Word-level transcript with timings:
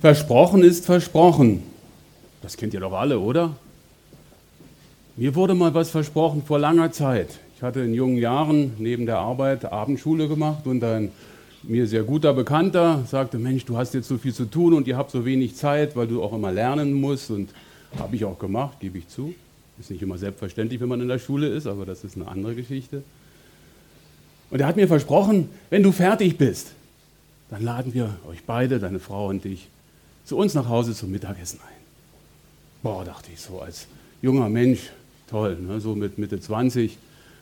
Versprochen 0.00 0.62
ist 0.62 0.86
versprochen. 0.86 1.62
Das 2.40 2.56
kennt 2.56 2.72
ihr 2.72 2.80
doch 2.80 2.92
alle, 2.92 3.18
oder? 3.18 3.54
Mir 5.16 5.34
wurde 5.34 5.54
mal 5.54 5.74
was 5.74 5.90
versprochen 5.90 6.42
vor 6.42 6.58
langer 6.58 6.90
Zeit. 6.90 7.38
Ich 7.56 7.62
hatte 7.62 7.80
in 7.80 7.92
jungen 7.92 8.16
Jahren 8.16 8.72
neben 8.78 9.04
der 9.04 9.18
Arbeit 9.18 9.66
Abendschule 9.66 10.26
gemacht 10.26 10.66
und 10.66 10.82
ein 10.82 11.10
mir 11.62 11.86
sehr 11.86 12.02
guter 12.04 12.32
Bekannter 12.32 13.04
sagte, 13.06 13.38
Mensch, 13.38 13.66
du 13.66 13.76
hast 13.76 13.92
jetzt 13.92 14.08
so 14.08 14.16
viel 14.16 14.32
zu 14.32 14.46
tun 14.46 14.72
und 14.72 14.88
ihr 14.88 14.96
habt 14.96 15.10
so 15.10 15.26
wenig 15.26 15.56
Zeit, 15.56 15.94
weil 15.94 16.06
du 16.06 16.22
auch 16.22 16.32
immer 16.32 16.50
lernen 16.50 16.94
musst. 16.94 17.30
Und 17.30 17.50
habe 17.98 18.16
ich 18.16 18.24
auch 18.24 18.38
gemacht, 18.38 18.80
gebe 18.80 18.96
ich 18.96 19.08
zu. 19.08 19.34
Ist 19.78 19.90
nicht 19.90 20.00
immer 20.00 20.16
selbstverständlich, 20.16 20.80
wenn 20.80 20.88
man 20.88 21.02
in 21.02 21.08
der 21.08 21.18
Schule 21.18 21.48
ist, 21.48 21.66
aber 21.66 21.84
das 21.84 22.04
ist 22.04 22.16
eine 22.16 22.26
andere 22.26 22.54
Geschichte. 22.54 23.02
Und 24.50 24.60
er 24.60 24.66
hat 24.66 24.76
mir 24.76 24.88
versprochen, 24.88 25.50
wenn 25.68 25.82
du 25.82 25.92
fertig 25.92 26.38
bist, 26.38 26.72
dann 27.50 27.62
laden 27.62 27.92
wir 27.92 28.16
euch 28.26 28.44
beide, 28.46 28.78
deine 28.78 28.98
Frau 28.98 29.28
und 29.28 29.44
dich, 29.44 29.68
zu 30.30 30.36
uns 30.36 30.54
nach 30.54 30.68
Hause 30.68 30.94
zum 30.94 31.10
Mittagessen 31.10 31.58
ein. 31.58 31.76
Boah, 32.84 33.04
dachte 33.04 33.32
ich 33.34 33.40
so, 33.40 33.60
als 33.60 33.88
junger 34.22 34.48
Mensch, 34.48 34.78
toll, 35.28 35.58
ne? 35.60 35.80
so 35.80 35.96
mit 35.96 36.18
Mitte 36.18 36.38
20, 36.40 36.98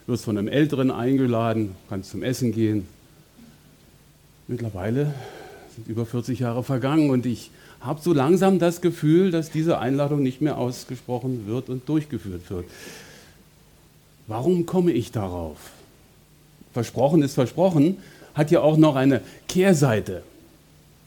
wirst 0.07 0.25
von 0.25 0.39
einem 0.39 0.49
Älteren 0.49 0.91
eingeladen, 0.91 1.77
kannst 1.91 2.09
zum 2.09 2.23
Essen 2.23 2.51
gehen. 2.51 2.89
Mittlerweile 4.47 5.13
sind 5.77 5.87
über 5.87 6.07
40 6.07 6.39
Jahre 6.39 6.65
vergangen 6.65 7.11
und 7.11 7.27
ich 7.27 7.51
habe 7.81 8.01
so 8.01 8.15
langsam 8.15 8.59
das 8.59 8.81
Gefühl, 8.81 9.33
dass 9.33 9.51
diese 9.51 9.81
Einladung 9.81 10.23
nicht 10.23 10.41
mehr 10.41 10.57
ausgesprochen 10.57 11.47
wird 11.47 11.69
und 11.69 11.87
durchgeführt 11.91 12.49
wird. 12.49 12.65
Warum 14.29 14.65
komme 14.65 14.93
ich 14.93 15.13
darauf? 15.13 15.59
Versprochen 16.73 17.21
ist 17.21 17.35
versprochen, 17.35 17.99
hat 18.33 18.51
ja 18.51 18.63
auch 18.63 18.79
noch 18.79 18.97
eine 18.97 19.21
Kehrseite. 19.47 20.23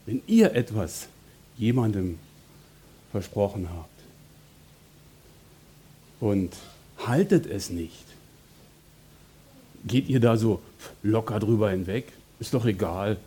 Wenn 0.05 0.21
ihr 0.27 0.53
etwas 0.53 1.07
jemandem 1.57 2.17
versprochen 3.11 3.67
habt 3.69 3.89
und 6.19 6.55
haltet 7.05 7.45
es 7.45 7.69
nicht, 7.69 8.05
geht 9.85 10.07
ihr 10.07 10.19
da 10.19 10.37
so 10.37 10.61
locker 11.03 11.39
drüber 11.39 11.71
hinweg? 11.71 12.11
Ist 12.39 12.53
doch 12.53 12.65
egal. 12.65 13.17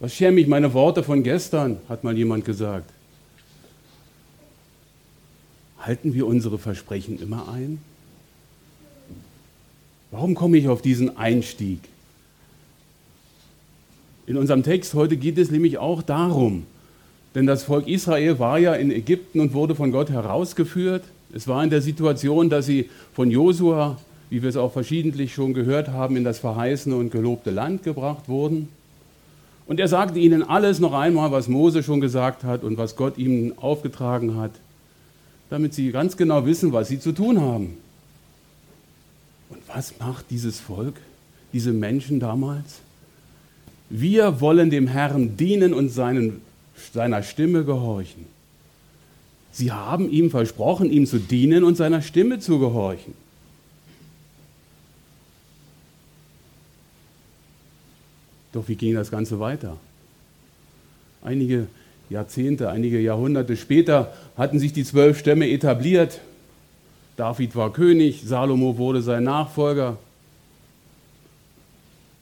Was 0.00 0.14
schäme 0.14 0.40
ich 0.40 0.46
meine 0.46 0.72
Worte 0.74 1.02
von 1.02 1.22
gestern, 1.22 1.78
hat 1.88 2.04
mal 2.04 2.16
jemand 2.16 2.44
gesagt. 2.44 2.90
Halten 5.78 6.14
wir 6.14 6.26
unsere 6.26 6.58
Versprechen 6.58 7.20
immer 7.20 7.48
ein? 7.48 7.78
Warum 10.10 10.34
komme 10.34 10.58
ich 10.58 10.68
auf 10.68 10.82
diesen 10.82 11.16
Einstieg? 11.16 11.80
In 14.26 14.36
unserem 14.36 14.62
Text 14.62 14.94
heute 14.94 15.16
geht 15.16 15.38
es 15.38 15.50
nämlich 15.50 15.78
auch 15.78 16.02
darum, 16.02 16.66
denn 17.34 17.46
das 17.46 17.62
Volk 17.62 17.88
Israel 17.88 18.38
war 18.38 18.58
ja 18.58 18.74
in 18.74 18.90
Ägypten 18.90 19.40
und 19.40 19.54
wurde 19.54 19.74
von 19.74 19.90
Gott 19.90 20.10
herausgeführt. 20.10 21.04
Es 21.34 21.48
war 21.48 21.64
in 21.64 21.70
der 21.70 21.80
Situation, 21.80 22.50
dass 22.50 22.66
sie 22.66 22.90
von 23.14 23.30
Josua, 23.30 23.98
wie 24.28 24.42
wir 24.42 24.48
es 24.48 24.56
auch 24.56 24.72
verschiedentlich 24.72 25.32
schon 25.32 25.54
gehört 25.54 25.88
haben, 25.88 26.16
in 26.16 26.24
das 26.24 26.38
verheißene 26.38 26.94
und 26.94 27.10
gelobte 27.10 27.50
Land 27.50 27.82
gebracht 27.82 28.28
wurden. 28.28 28.68
Und 29.66 29.80
er 29.80 29.88
sagte 29.88 30.18
ihnen 30.18 30.42
alles 30.42 30.80
noch 30.80 30.92
einmal, 30.92 31.32
was 31.32 31.48
Mose 31.48 31.82
schon 31.82 32.00
gesagt 32.00 32.44
hat 32.44 32.64
und 32.64 32.76
was 32.76 32.96
Gott 32.96 33.16
ihnen 33.16 33.56
aufgetragen 33.56 34.36
hat, 34.36 34.50
damit 35.48 35.72
sie 35.72 35.90
ganz 35.92 36.16
genau 36.16 36.44
wissen, 36.44 36.72
was 36.72 36.88
sie 36.88 36.98
zu 36.98 37.12
tun 37.12 37.40
haben. 37.40 37.78
Und 39.48 39.60
was 39.68 39.98
macht 39.98 40.26
dieses 40.30 40.60
Volk, 40.60 40.96
diese 41.52 41.72
Menschen 41.72 42.20
damals? 42.20 42.80
Wir 43.88 44.40
wollen 44.40 44.70
dem 44.70 44.86
Herrn 44.86 45.36
dienen 45.36 45.72
und 45.72 45.90
seinen 45.90 46.40
seiner 46.92 47.22
Stimme 47.22 47.64
gehorchen. 47.64 48.26
Sie 49.52 49.70
haben 49.70 50.10
ihm 50.10 50.30
versprochen, 50.30 50.90
ihm 50.90 51.06
zu 51.06 51.18
dienen 51.18 51.64
und 51.64 51.76
seiner 51.76 52.00
Stimme 52.00 52.38
zu 52.40 52.58
gehorchen. 52.58 53.14
Doch 58.52 58.68
wie 58.68 58.76
ging 58.76 58.94
das 58.94 59.10
Ganze 59.10 59.40
weiter? 59.40 59.76
Einige 61.22 61.68
Jahrzehnte, 62.10 62.70
einige 62.70 63.00
Jahrhunderte 63.00 63.56
später 63.56 64.12
hatten 64.36 64.58
sich 64.58 64.72
die 64.72 64.84
zwölf 64.84 65.18
Stämme 65.18 65.48
etabliert. 65.48 66.20
David 67.16 67.56
war 67.56 67.72
König, 67.72 68.22
Salomo 68.24 68.76
wurde 68.76 69.02
sein 69.02 69.24
Nachfolger. 69.24 69.98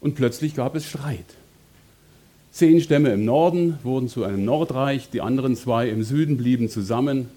Und 0.00 0.14
plötzlich 0.14 0.54
gab 0.54 0.74
es 0.74 0.86
Streit. 0.86 1.26
Zehn 2.52 2.80
Stämme 2.80 3.10
im 3.10 3.24
Norden 3.24 3.78
wurden 3.84 4.08
zu 4.08 4.24
einem 4.24 4.44
Nordreich, 4.44 5.08
die 5.10 5.20
anderen 5.20 5.54
zwei 5.56 5.88
im 5.88 6.02
Süden 6.02 6.36
blieben 6.36 6.68
zusammen. 6.68 7.28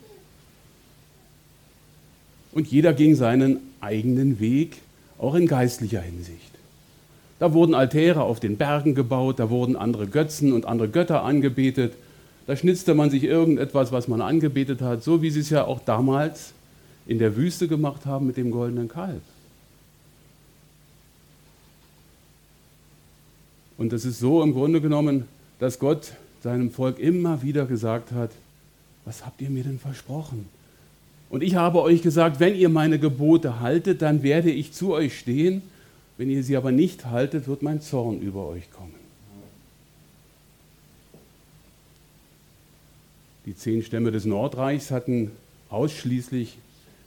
Und 2.52 2.68
jeder 2.68 2.94
ging 2.94 3.16
seinen 3.16 3.60
eigenen 3.80 4.40
Weg, 4.40 4.78
auch 5.20 5.36
in 5.36 5.48
geistlicher 5.48 6.02
Hinsicht. 6.02 6.52
Da 7.40 7.54
wurden 7.54 7.76
Altäre 7.76 8.24
auf 8.24 8.40
den 8.40 8.58
Bergen 8.58 8.96
gebaut, 8.96 9.40
da 9.40 9.50
wurden 9.50 9.76
andere 9.76 10.08
Götzen 10.08 10.54
und 10.54 10.66
andere 10.66 10.90
Götter 10.90 11.24
angebetet. 11.24 11.94
Da 12.48 12.56
schnitzte 12.56 12.94
man 12.94 13.10
sich 13.10 13.24
irgendetwas, 13.24 13.92
was 13.92 14.08
man 14.08 14.22
angebetet 14.22 14.82
hat, 14.82 15.04
so 15.04 15.22
wie 15.22 15.30
sie 15.30 15.42
es 15.42 15.50
ja 15.50 15.66
auch 15.66 15.80
damals 15.80 16.54
in 17.06 17.20
der 17.20 17.36
Wüste 17.36 17.68
gemacht 17.68 18.06
haben 18.06 18.28
mit 18.28 18.38
dem 18.38 18.52
goldenen 18.52 18.88
Kalb. 18.88 19.22
Und 23.84 23.92
es 23.92 24.06
ist 24.06 24.20
so 24.20 24.42
im 24.42 24.54
Grunde 24.54 24.80
genommen, 24.80 25.26
dass 25.60 25.78
Gott 25.78 26.14
seinem 26.42 26.72
Volk 26.72 27.00
immer 27.00 27.42
wieder 27.42 27.66
gesagt 27.66 28.14
hat, 28.14 28.32
was 29.04 29.26
habt 29.26 29.42
ihr 29.42 29.50
mir 29.50 29.66
denn 29.66 29.78
versprochen? 29.78 30.46
Und 31.30 31.44
ich 31.44 31.56
habe 31.56 31.82
euch 31.82 32.02
gesagt, 32.02 32.40
wenn 32.40 32.56
ihr 32.56 32.70
meine 32.70 32.98
Gebote 32.98 33.60
haltet, 33.60 34.02
dann 34.02 34.24
werde 34.24 34.52
ich 34.52 34.72
zu 34.72 34.94
euch 34.94 35.20
stehen. 35.20 35.64
Wenn 36.18 36.30
ihr 36.30 36.46
sie 36.46 36.56
aber 36.56 36.72
nicht 36.72 37.08
haltet, 37.08 37.46
wird 37.46 37.62
mein 37.62 37.82
Zorn 37.82 38.22
über 38.22 38.48
euch 38.48 38.72
kommen. 38.72 38.96
Die 43.46 43.58
zehn 43.58 43.84
Stämme 43.84 44.12
des 44.12 44.24
Nordreichs 44.24 44.92
hatten 44.92 45.32
ausschließlich 45.70 46.58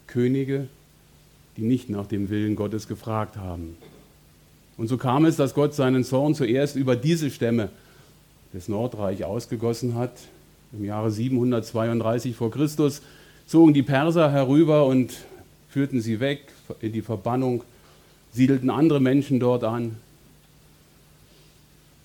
Könige, 0.09 0.69
die 1.57 1.63
nicht 1.63 1.89
nach 1.89 2.07
dem 2.07 2.29
Willen 2.29 2.55
Gottes 2.55 2.87
gefragt 2.87 3.39
haben. 3.39 3.79
Und 4.77 4.89
so 4.89 4.97
kam 4.99 5.25
es, 5.25 5.37
dass 5.37 5.55
Gott 5.55 5.75
seinen 5.75 6.05
Zorn 6.05 6.35
zuerst 6.35 6.77
über 6.77 6.97
diese 6.97 7.31
Stämme 7.31 7.71
des 8.53 8.69
Nordreich 8.69 9.25
ausgegossen 9.25 9.95
hat. 9.95 10.13
Im 10.73 10.85
Jahre 10.85 11.11
732 11.11 12.37
vor 12.37 12.51
Christus 12.51 13.03
zogen 13.47 13.73
die 13.73 13.83
Perser 13.83 14.31
herüber 14.33 14.87
und 14.87 15.13
führten 15.69 16.01
sie 16.01 16.21
weg 16.21 16.41
in 16.81 16.93
die 16.93 17.03
Verbannung, 17.03 17.63
siedelten 18.33 18.71
andere 18.71 19.01
Menschen 19.01 19.41
dort 19.41 19.65
an. 19.65 19.97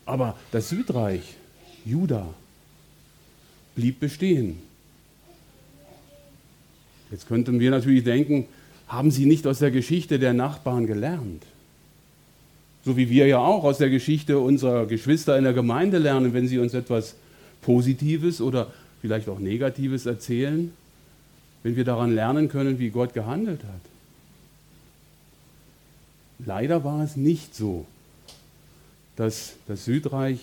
Aber 0.05 0.35
das 0.51 0.69
Südreich, 0.69 1.35
Juda, 1.85 2.27
blieb 3.75 3.99
bestehen. 3.99 4.61
Jetzt 7.11 7.27
könnten 7.27 7.59
wir 7.59 7.71
natürlich 7.71 8.03
denken, 8.03 8.45
haben 8.87 9.11
sie 9.11 9.25
nicht 9.25 9.45
aus 9.47 9.59
der 9.59 9.71
Geschichte 9.71 10.19
der 10.19 10.33
Nachbarn 10.33 10.87
gelernt? 10.87 11.43
So 12.83 12.97
wie 12.97 13.09
wir 13.09 13.27
ja 13.27 13.37
auch 13.37 13.63
aus 13.63 13.77
der 13.77 13.89
Geschichte 13.89 14.39
unserer 14.39 14.85
Geschwister 14.85 15.37
in 15.37 15.43
der 15.43 15.53
Gemeinde 15.53 15.97
lernen, 15.97 16.33
wenn 16.33 16.47
sie 16.47 16.57
uns 16.57 16.73
etwas 16.73 17.15
Positives 17.61 18.41
oder 18.41 18.71
vielleicht 19.01 19.29
auch 19.29 19.39
Negatives 19.39 20.05
erzählen, 20.05 20.71
wenn 21.63 21.75
wir 21.75 21.83
daran 21.83 22.13
lernen 22.13 22.49
können, 22.49 22.79
wie 22.79 22.89
Gott 22.89 23.13
gehandelt 23.13 23.63
hat. 23.63 23.81
Leider 26.45 26.83
war 26.83 27.03
es 27.03 27.15
nicht 27.15 27.55
so, 27.55 27.85
dass 29.15 29.53
das 29.67 29.85
Südreich 29.85 30.39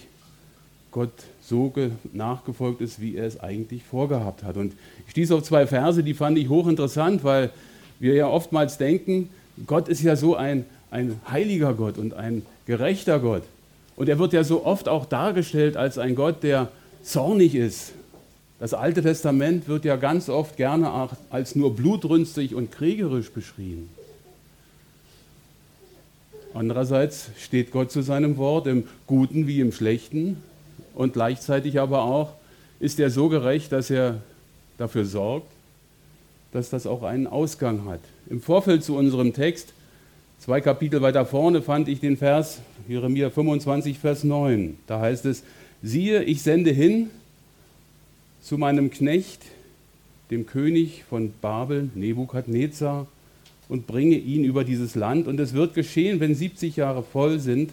Gott 0.92 1.12
so 1.42 1.72
nachgefolgt 2.12 2.80
ist, 2.80 3.00
wie 3.00 3.16
er 3.16 3.26
es 3.26 3.40
eigentlich 3.40 3.82
vorgehabt 3.82 4.44
hat. 4.44 4.56
Und 4.56 4.74
ich 5.06 5.10
stieß 5.10 5.32
auf 5.32 5.42
zwei 5.42 5.66
Verse, 5.66 6.02
die 6.02 6.14
fand 6.14 6.38
ich 6.38 6.48
hochinteressant, 6.48 7.24
weil 7.24 7.50
wir 7.98 8.14
ja 8.14 8.28
oftmals 8.28 8.78
denken, 8.78 9.28
Gott 9.66 9.88
ist 9.88 10.02
ja 10.02 10.14
so 10.14 10.36
ein, 10.36 10.64
ein 10.90 11.20
heiliger 11.30 11.74
Gott 11.74 11.98
und 11.98 12.14
ein 12.14 12.42
gerechter 12.66 13.18
Gott. 13.20 13.42
Und 13.96 14.08
er 14.08 14.18
wird 14.18 14.32
ja 14.32 14.44
so 14.44 14.64
oft 14.64 14.88
auch 14.88 15.06
dargestellt 15.06 15.76
als 15.76 15.98
ein 15.98 16.14
Gott, 16.14 16.42
der 16.42 16.68
zornig 17.02 17.54
ist. 17.54 17.92
Das 18.60 18.74
Alte 18.74 19.02
Testament 19.02 19.68
wird 19.68 19.84
ja 19.84 19.96
ganz 19.96 20.28
oft 20.28 20.56
gerne 20.56 21.08
als 21.30 21.54
nur 21.54 21.76
blutrünstig 21.76 22.54
und 22.54 22.72
kriegerisch 22.72 23.30
beschrieben. 23.30 23.88
Andererseits 26.54 27.30
steht 27.38 27.70
Gott 27.70 27.92
zu 27.92 28.02
seinem 28.02 28.36
Wort 28.36 28.66
im 28.66 28.84
Guten 29.06 29.46
wie 29.46 29.60
im 29.60 29.70
Schlechten 29.70 30.42
und 30.94 31.12
gleichzeitig 31.12 31.78
aber 31.78 32.02
auch 32.02 32.32
ist 32.80 32.98
er 32.98 33.10
so 33.10 33.28
gerecht, 33.28 33.70
dass 33.70 33.90
er 33.90 34.22
dafür 34.76 35.04
sorgt, 35.04 35.50
dass 36.52 36.70
das 36.70 36.86
auch 36.86 37.02
einen 37.02 37.26
Ausgang 37.26 37.84
hat. 37.84 38.00
Im 38.28 38.40
Vorfeld 38.40 38.82
zu 38.82 38.96
unserem 38.96 39.34
Text 39.34 39.72
Zwei 40.40 40.60
Kapitel 40.60 41.02
weiter 41.02 41.26
vorne 41.26 41.62
fand 41.62 41.88
ich 41.88 42.00
den 42.00 42.16
Vers, 42.16 42.60
Jeremia 42.86 43.28
25, 43.28 43.98
Vers 43.98 44.24
9. 44.24 44.76
Da 44.86 45.00
heißt 45.00 45.26
es, 45.26 45.42
siehe, 45.82 46.22
ich 46.22 46.42
sende 46.42 46.70
hin 46.70 47.10
zu 48.40 48.56
meinem 48.56 48.90
Knecht, 48.90 49.42
dem 50.30 50.46
König 50.46 51.04
von 51.08 51.32
Babel, 51.40 51.90
Nebukadnezar, 51.94 53.06
und 53.68 53.86
bringe 53.86 54.16
ihn 54.16 54.44
über 54.44 54.64
dieses 54.64 54.94
Land. 54.94 55.26
Und 55.26 55.38
es 55.40 55.52
wird 55.54 55.74
geschehen, 55.74 56.20
wenn 56.20 56.34
70 56.34 56.76
Jahre 56.76 57.02
voll 57.02 57.40
sind, 57.40 57.72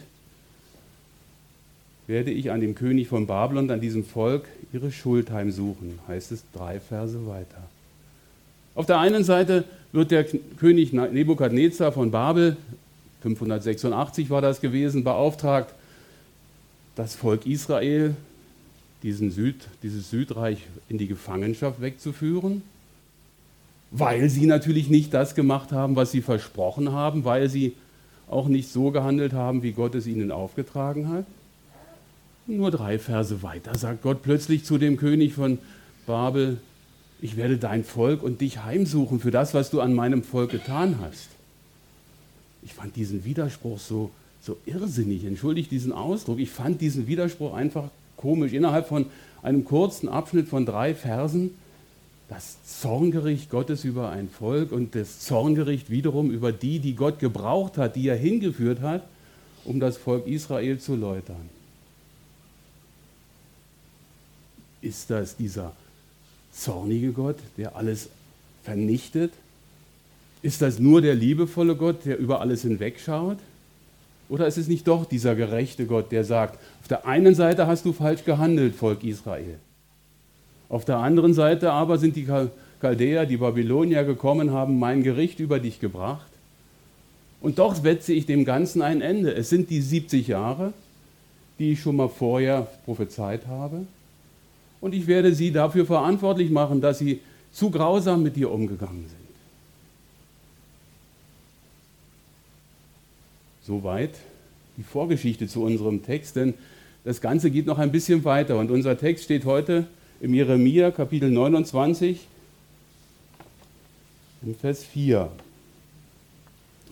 werde 2.07 2.31
ich 2.31 2.51
an 2.51 2.61
dem 2.61 2.75
König 2.75 3.07
von 3.07 3.27
Babylon, 3.27 3.69
an 3.71 3.79
diesem 3.79 4.03
Volk, 4.03 4.47
ihre 4.73 4.91
Schuld 4.91 5.31
heimsuchen, 5.31 5.99
heißt 6.07 6.31
es 6.31 6.43
drei 6.53 6.79
Verse 6.79 7.25
weiter. 7.27 7.69
Auf 8.75 8.85
der 8.85 8.99
einen 8.99 9.23
Seite 9.23 9.63
wird 9.95 10.11
der 10.11 10.25
König 10.25 10.93
Nebukadnezar 10.93 11.91
von 11.91 12.11
Babel, 12.11 12.57
586 13.21 14.29
war 14.29 14.41
das 14.41 14.61
gewesen, 14.61 15.03
beauftragt, 15.03 15.73
das 16.95 17.15
Volk 17.15 17.45
Israel, 17.47 18.15
diesen 19.01 19.31
Süd, 19.31 19.55
dieses 19.81 20.09
Südreich 20.09 20.59
in 20.89 20.97
die 20.97 21.07
Gefangenschaft 21.07 21.81
wegzuführen, 21.81 22.61
weil 23.91 24.29
sie 24.29 24.45
natürlich 24.45 24.89
nicht 24.89 25.13
das 25.13 25.35
gemacht 25.35 25.71
haben, 25.71 25.95
was 25.95 26.11
sie 26.11 26.21
versprochen 26.21 26.91
haben, 26.91 27.25
weil 27.25 27.49
sie 27.49 27.73
auch 28.27 28.47
nicht 28.47 28.69
so 28.69 28.91
gehandelt 28.91 29.33
haben, 29.33 29.63
wie 29.63 29.71
Gott 29.71 29.95
es 29.95 30.07
ihnen 30.07 30.31
aufgetragen 30.31 31.09
hat. 31.09 31.25
Nur 32.47 32.71
drei 32.71 32.99
Verse 32.99 33.41
weiter 33.41 33.75
sagt 33.75 34.03
Gott 34.03 34.21
plötzlich 34.21 34.65
zu 34.65 34.77
dem 34.77 34.97
König 34.97 35.33
von 35.33 35.57
Babel, 36.05 36.57
ich 37.21 37.37
werde 37.37 37.57
dein 37.57 37.83
Volk 37.83 38.23
und 38.23 38.41
dich 38.41 38.63
heimsuchen 38.63 39.19
für 39.19 39.31
das, 39.31 39.53
was 39.53 39.69
du 39.69 39.81
an 39.81 39.93
meinem 39.93 40.23
Volk 40.23 40.51
getan 40.51 40.99
hast. 41.01 41.29
Ich 42.61 42.73
fand 42.73 42.95
diesen 42.95 43.25
Widerspruch 43.25 43.79
so, 43.79 44.11
so 44.41 44.57
irrsinnig, 44.65 45.23
entschuldigt 45.25 45.71
diesen 45.71 45.91
Ausdruck, 45.91 46.39
ich 46.39 46.49
fand 46.49 46.81
diesen 46.81 47.07
Widerspruch 47.07 47.53
einfach 47.53 47.89
komisch. 48.17 48.53
Innerhalb 48.53 48.87
von 48.87 49.05
einem 49.41 49.65
kurzen 49.65 50.09
Abschnitt 50.09 50.47
von 50.47 50.65
drei 50.65 50.95
Versen 50.95 51.51
das 52.27 52.57
Zorngericht 52.81 53.51
Gottes 53.51 53.83
über 53.83 54.09
ein 54.09 54.29
Volk 54.29 54.71
und 54.71 54.95
das 54.95 55.19
Zorngericht 55.19 55.89
wiederum 55.89 56.31
über 56.31 56.51
die, 56.51 56.79
die 56.79 56.95
Gott 56.95 57.19
gebraucht 57.19 57.77
hat, 57.77 57.95
die 57.95 58.07
er 58.07 58.15
hingeführt 58.15 58.81
hat, 58.81 59.03
um 59.63 59.79
das 59.79 59.97
Volk 59.97 60.25
Israel 60.25 60.79
zu 60.79 60.95
läutern. 60.95 61.49
Ist 64.81 65.09
das 65.09 65.35
dieser 65.35 65.73
zornige 66.55 67.11
Gott, 67.11 67.37
der 67.57 67.75
alles 67.75 68.09
vernichtet? 68.63 69.31
Ist 70.41 70.61
das 70.61 70.79
nur 70.79 71.01
der 71.01 71.15
liebevolle 71.15 71.75
Gott, 71.75 72.05
der 72.05 72.17
über 72.17 72.41
alles 72.41 72.61
hinwegschaut? 72.61 73.37
Oder 74.29 74.47
ist 74.47 74.57
es 74.57 74.67
nicht 74.67 74.87
doch 74.87 75.05
dieser 75.05 75.35
gerechte 75.35 75.85
Gott, 75.85 76.11
der 76.11 76.23
sagt, 76.23 76.59
auf 76.81 76.87
der 76.87 77.05
einen 77.05 77.35
Seite 77.35 77.67
hast 77.67 77.85
du 77.85 77.93
falsch 77.93 78.23
gehandelt, 78.25 78.75
Volk 78.75 79.03
Israel. 79.03 79.59
Auf 80.67 80.85
der 80.85 80.97
anderen 80.97 81.33
Seite 81.33 81.71
aber 81.71 81.99
sind 81.99 82.15
die 82.15 82.27
Chaldäer, 82.81 83.25
die 83.25 83.37
Babylonier 83.37 84.03
gekommen, 84.03 84.51
haben 84.51 84.79
mein 84.79 85.03
Gericht 85.03 85.39
über 85.39 85.59
dich 85.59 85.79
gebracht. 85.79 86.25
Und 87.41 87.59
doch 87.59 87.75
setze 87.75 88.13
ich 88.13 88.25
dem 88.25 88.45
Ganzen 88.45 88.81
ein 88.81 89.01
Ende. 89.01 89.33
Es 89.33 89.49
sind 89.49 89.69
die 89.69 89.81
70 89.81 90.27
Jahre, 90.27 90.73
die 91.59 91.73
ich 91.73 91.81
schon 91.81 91.95
mal 91.95 92.09
vorher 92.09 92.67
prophezeit 92.85 93.45
habe 93.45 93.85
und 94.85 94.93
ich 94.93 95.07
werde 95.07 95.33
sie 95.33 95.51
dafür 95.51 95.83
verantwortlich 95.83 96.51
machen, 96.51 96.79
dass 96.79 96.99
sie 96.99 97.19
zu 97.51 97.71
grausam 97.71 98.21
mit 98.21 98.35
dir 98.35 98.51
umgegangen 98.51 99.07
sind. 99.07 99.35
Soweit 103.63 104.11
die 104.77 104.83
Vorgeschichte 104.83 105.47
zu 105.47 105.63
unserem 105.63 106.03
Text, 106.03 106.35
denn 106.35 106.53
das 107.03 107.19
Ganze 107.19 107.49
geht 107.49 107.65
noch 107.65 107.79
ein 107.79 107.91
bisschen 107.91 108.23
weiter 108.25 108.59
und 108.59 108.69
unser 108.69 108.95
Text 108.95 109.23
steht 109.23 109.45
heute 109.45 109.87
im 110.21 110.35
Jeremia 110.35 110.91
Kapitel 110.91 111.31
29 111.31 112.27
im 114.43 114.53
Vers 114.53 114.83
4 114.83 115.31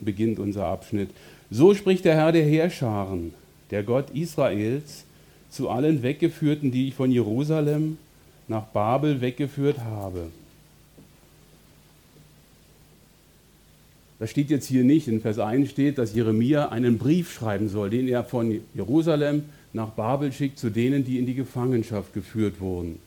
beginnt 0.01 0.39
unser 0.39 0.65
Abschnitt. 0.65 1.11
So 1.51 1.75
spricht 1.75 2.05
der 2.05 2.15
Herr 2.15 2.31
der 2.31 2.43
Heerscharen, 2.43 3.35
der 3.69 3.83
Gott 3.83 4.09
Israels, 4.15 5.05
zu 5.53 5.69
allen 5.69 6.01
Weggeführten, 6.03 6.71
die 6.71 6.89
ich 6.89 6.95
von 6.95 7.11
Jerusalem 7.11 7.97
nach 8.47 8.63
Babel 8.65 9.21
weggeführt 9.21 9.79
habe. 9.79 10.29
Das 14.19 14.31
steht 14.31 14.49
jetzt 14.49 14.67
hier 14.67 14.83
nicht. 14.83 15.07
In 15.07 15.21
Vers 15.21 15.37
1 15.37 15.69
steht, 15.69 15.97
dass 15.97 16.15
Jeremia 16.15 16.69
einen 16.69 16.97
Brief 16.97 17.33
schreiben 17.33 17.69
soll, 17.69 17.89
den 17.89 18.07
er 18.07 18.23
von 18.23 18.61
Jerusalem 18.73 19.43
nach 19.73 19.89
Babel 19.89 20.31
schickt 20.31 20.59
zu 20.59 20.69
denen, 20.69 21.03
die 21.03 21.19
in 21.19 21.25
die 21.25 21.33
Gefangenschaft 21.33 22.13
geführt 22.13 22.59
wurden. 22.59 22.99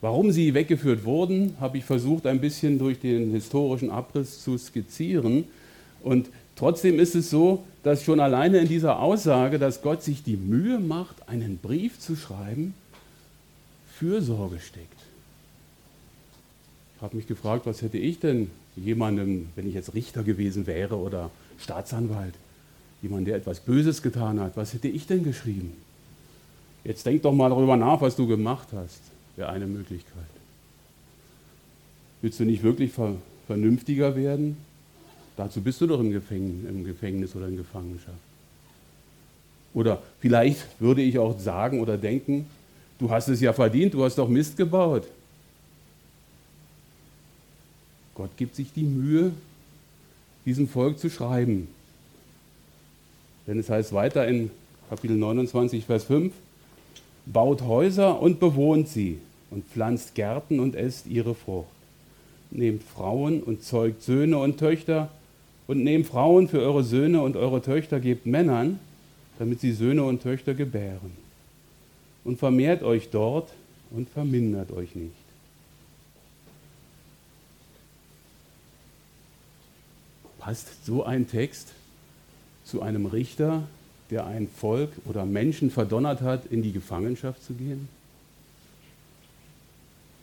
Warum 0.00 0.30
sie 0.30 0.54
weggeführt 0.54 1.04
wurden, 1.04 1.54
habe 1.60 1.78
ich 1.78 1.84
versucht, 1.84 2.26
ein 2.26 2.40
bisschen 2.40 2.78
durch 2.78 3.00
den 3.00 3.32
historischen 3.32 3.90
Abriss 3.90 4.44
zu 4.44 4.56
skizzieren. 4.56 5.44
Und 6.02 6.28
trotzdem 6.54 7.00
ist 7.00 7.16
es 7.16 7.30
so, 7.30 7.64
dass 7.88 8.04
schon 8.04 8.20
alleine 8.20 8.58
in 8.58 8.68
dieser 8.68 9.00
Aussage, 9.00 9.58
dass 9.58 9.80
Gott 9.80 10.02
sich 10.02 10.22
die 10.22 10.36
Mühe 10.36 10.78
macht, 10.78 11.26
einen 11.26 11.56
Brief 11.56 11.98
zu 11.98 12.16
schreiben, 12.16 12.74
Fürsorge 13.96 14.58
steckt. 14.60 15.00
Ich 16.96 17.02
habe 17.02 17.16
mich 17.16 17.26
gefragt, 17.26 17.64
was 17.64 17.80
hätte 17.80 17.96
ich 17.96 18.20
denn 18.20 18.50
jemandem, 18.76 19.48
wenn 19.56 19.66
ich 19.66 19.72
jetzt 19.72 19.94
Richter 19.94 20.22
gewesen 20.22 20.66
wäre 20.66 20.98
oder 20.98 21.30
Staatsanwalt, 21.58 22.34
jemand, 23.00 23.26
der 23.26 23.36
etwas 23.36 23.60
Böses 23.60 24.02
getan 24.02 24.38
hat, 24.38 24.54
was 24.58 24.74
hätte 24.74 24.88
ich 24.88 25.06
denn 25.06 25.24
geschrieben? 25.24 25.72
Jetzt 26.84 27.06
denk 27.06 27.22
doch 27.22 27.32
mal 27.32 27.48
darüber 27.48 27.78
nach, 27.78 28.02
was 28.02 28.16
du 28.16 28.26
gemacht 28.26 28.68
hast, 28.74 29.00
wäre 29.36 29.48
eine 29.48 29.66
Möglichkeit. 29.66 30.12
Willst 32.20 32.38
du 32.38 32.44
nicht 32.44 32.62
wirklich 32.62 32.92
vernünftiger 33.46 34.14
werden? 34.14 34.58
Dazu 35.38 35.60
bist 35.60 35.80
du 35.80 35.86
doch 35.86 36.00
im 36.00 36.10
Gefängnis, 36.10 36.68
im 36.68 36.82
Gefängnis 36.82 37.36
oder 37.36 37.46
in 37.46 37.56
Gefangenschaft. 37.56 38.18
Oder 39.72 40.02
vielleicht 40.18 40.66
würde 40.80 41.00
ich 41.00 41.16
auch 41.16 41.38
sagen 41.38 41.80
oder 41.80 41.96
denken, 41.96 42.46
du 42.98 43.08
hast 43.08 43.28
es 43.28 43.40
ja 43.40 43.52
verdient, 43.52 43.94
du 43.94 44.02
hast 44.02 44.18
doch 44.18 44.28
Mist 44.28 44.56
gebaut. 44.56 45.06
Gott 48.16 48.36
gibt 48.36 48.56
sich 48.56 48.72
die 48.72 48.82
Mühe, 48.82 49.30
diesem 50.44 50.66
Volk 50.66 50.98
zu 50.98 51.08
schreiben. 51.08 51.68
Denn 53.46 53.60
es 53.60 53.70
heißt 53.70 53.92
weiter 53.92 54.26
in 54.26 54.50
Kapitel 54.90 55.16
29, 55.16 55.84
Vers 55.84 56.02
5, 56.02 56.34
baut 57.26 57.62
Häuser 57.62 58.20
und 58.20 58.40
bewohnt 58.40 58.88
sie 58.88 59.18
und 59.52 59.64
pflanzt 59.66 60.16
Gärten 60.16 60.58
und 60.58 60.74
esst 60.74 61.06
ihre 61.06 61.36
Frucht. 61.36 61.68
Nehmt 62.50 62.82
Frauen 62.82 63.40
und 63.40 63.62
zeugt 63.62 64.02
Söhne 64.02 64.38
und 64.38 64.58
Töchter 64.58 65.10
und 65.68 65.84
nehmt 65.84 66.06
Frauen 66.06 66.48
für 66.48 66.60
eure 66.60 66.82
Söhne 66.82 67.20
und 67.20 67.36
eure 67.36 67.62
Töchter, 67.62 68.00
gebt 68.00 68.26
Männern, 68.26 68.80
damit 69.38 69.60
sie 69.60 69.72
Söhne 69.72 70.02
und 70.02 70.22
Töchter 70.22 70.54
gebären. 70.54 71.12
Und 72.24 72.38
vermehrt 72.38 72.82
euch 72.82 73.10
dort 73.10 73.52
und 73.90 74.08
vermindert 74.08 74.72
euch 74.72 74.96
nicht. 74.96 75.12
Passt 80.38 80.86
so 80.86 81.04
ein 81.04 81.28
Text 81.28 81.68
zu 82.64 82.80
einem 82.80 83.04
Richter, 83.06 83.62
der 84.10 84.26
ein 84.26 84.48
Volk 84.48 84.90
oder 85.04 85.26
Menschen 85.26 85.70
verdonnert 85.70 86.22
hat, 86.22 86.46
in 86.46 86.62
die 86.62 86.72
Gefangenschaft 86.72 87.44
zu 87.44 87.52
gehen? 87.52 87.88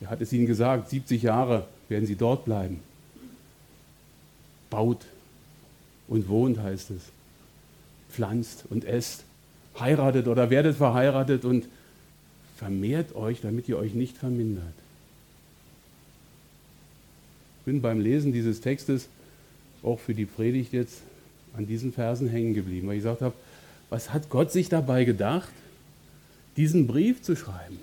Er 0.02 0.10
hat 0.10 0.22
es 0.22 0.34
ihnen 0.34 0.48
gesagt, 0.48 0.90
70 0.90 1.22
Jahre 1.22 1.68
werden 1.88 2.08
sie 2.08 2.16
dort 2.16 2.46
bleiben. 2.46 2.80
Baut 4.72 5.06
und 6.08 6.30
wohnt, 6.30 6.60
heißt 6.60 6.92
es. 6.92 7.02
Pflanzt 8.10 8.66
und 8.70 8.86
esst, 8.86 9.24
heiratet 9.80 10.28
oder 10.28 10.50
werdet 10.50 10.78
verheiratet 10.78 11.46
und 11.46 11.68
vermehrt 12.58 13.16
euch, 13.16 13.42
damit 13.42 13.68
ihr 13.68 13.78
euch 13.78 13.94
nicht 13.94 14.18
vermindert. 14.18 14.64
Ich 17.60 17.66
bin 17.66 17.82
beim 17.82 18.00
Lesen 18.00 18.32
dieses 18.32 18.62
Textes 18.62 19.08
auch 19.84 20.00
für 20.00 20.14
die 20.14 20.26
Predigt 20.26 20.74
jetzt 20.74 21.02
an 21.58 21.68
diesen 21.68 21.92
Versen 21.94 22.30
hängen 22.30 22.54
geblieben, 22.54 22.88
weil 22.88 22.96
ich 22.96 23.04
gesagt 23.04 23.22
habe, 23.22 23.36
was 23.90 24.14
hat 24.14 24.30
Gott 24.30 24.52
sich 24.52 24.70
dabei 24.70 25.04
gedacht, 25.04 25.52
diesen 26.58 26.88
Brief 26.88 27.22
zu 27.22 27.36
schreiben? 27.36 27.80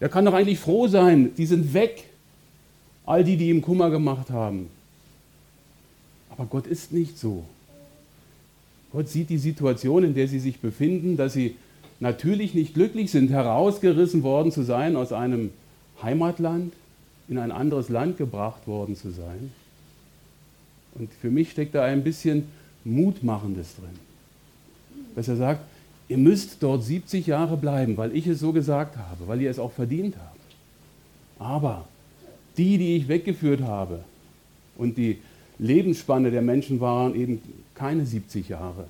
Er 0.00 0.08
kann 0.08 0.24
doch 0.24 0.34
eigentlich 0.34 0.58
froh 0.58 0.88
sein, 0.88 1.34
die 1.36 1.46
sind 1.46 1.72
weg, 1.72 2.04
all 3.06 3.24
die, 3.24 3.36
die 3.36 3.48
ihm 3.48 3.62
Kummer 3.62 3.90
gemacht 3.90 4.30
haben. 4.30 4.68
Aber 6.36 6.46
Gott 6.46 6.66
ist 6.66 6.92
nicht 6.92 7.18
so. 7.18 7.44
Gott 8.92 9.08
sieht 9.08 9.30
die 9.30 9.38
Situation, 9.38 10.04
in 10.04 10.14
der 10.14 10.28
sie 10.28 10.40
sich 10.40 10.60
befinden, 10.60 11.16
dass 11.16 11.32
sie 11.32 11.56
natürlich 12.00 12.54
nicht 12.54 12.74
glücklich 12.74 13.10
sind, 13.10 13.30
herausgerissen 13.30 14.22
worden 14.22 14.52
zu 14.52 14.62
sein 14.62 14.96
aus 14.96 15.12
einem 15.12 15.50
Heimatland, 16.02 16.72
in 17.28 17.38
ein 17.38 17.52
anderes 17.52 17.88
Land 17.88 18.18
gebracht 18.18 18.66
worden 18.66 18.96
zu 18.96 19.10
sein. 19.10 19.52
Und 20.94 21.12
für 21.12 21.30
mich 21.30 21.50
steckt 21.50 21.74
da 21.74 21.84
ein 21.84 22.04
bisschen 22.04 22.44
Mutmachendes 22.84 23.76
drin. 23.76 23.98
Dass 25.16 25.28
er 25.28 25.36
sagt, 25.36 25.60
ihr 26.08 26.18
müsst 26.18 26.62
dort 26.62 26.84
70 26.84 27.26
Jahre 27.26 27.56
bleiben, 27.56 27.96
weil 27.96 28.14
ich 28.14 28.26
es 28.26 28.40
so 28.40 28.52
gesagt 28.52 28.96
habe, 28.96 29.26
weil 29.26 29.40
ihr 29.40 29.50
es 29.50 29.58
auch 29.58 29.72
verdient 29.72 30.16
habt. 30.16 30.40
Aber 31.38 31.88
die, 32.56 32.78
die 32.78 32.96
ich 32.96 33.08
weggeführt 33.08 33.62
habe, 33.62 34.00
und 34.76 34.96
die 34.96 35.18
Lebensspanne 35.58 36.30
der 36.30 36.42
Menschen 36.42 36.80
waren 36.80 37.14
eben 37.14 37.40
keine 37.74 38.06
70 38.06 38.48
Jahre. 38.48 38.86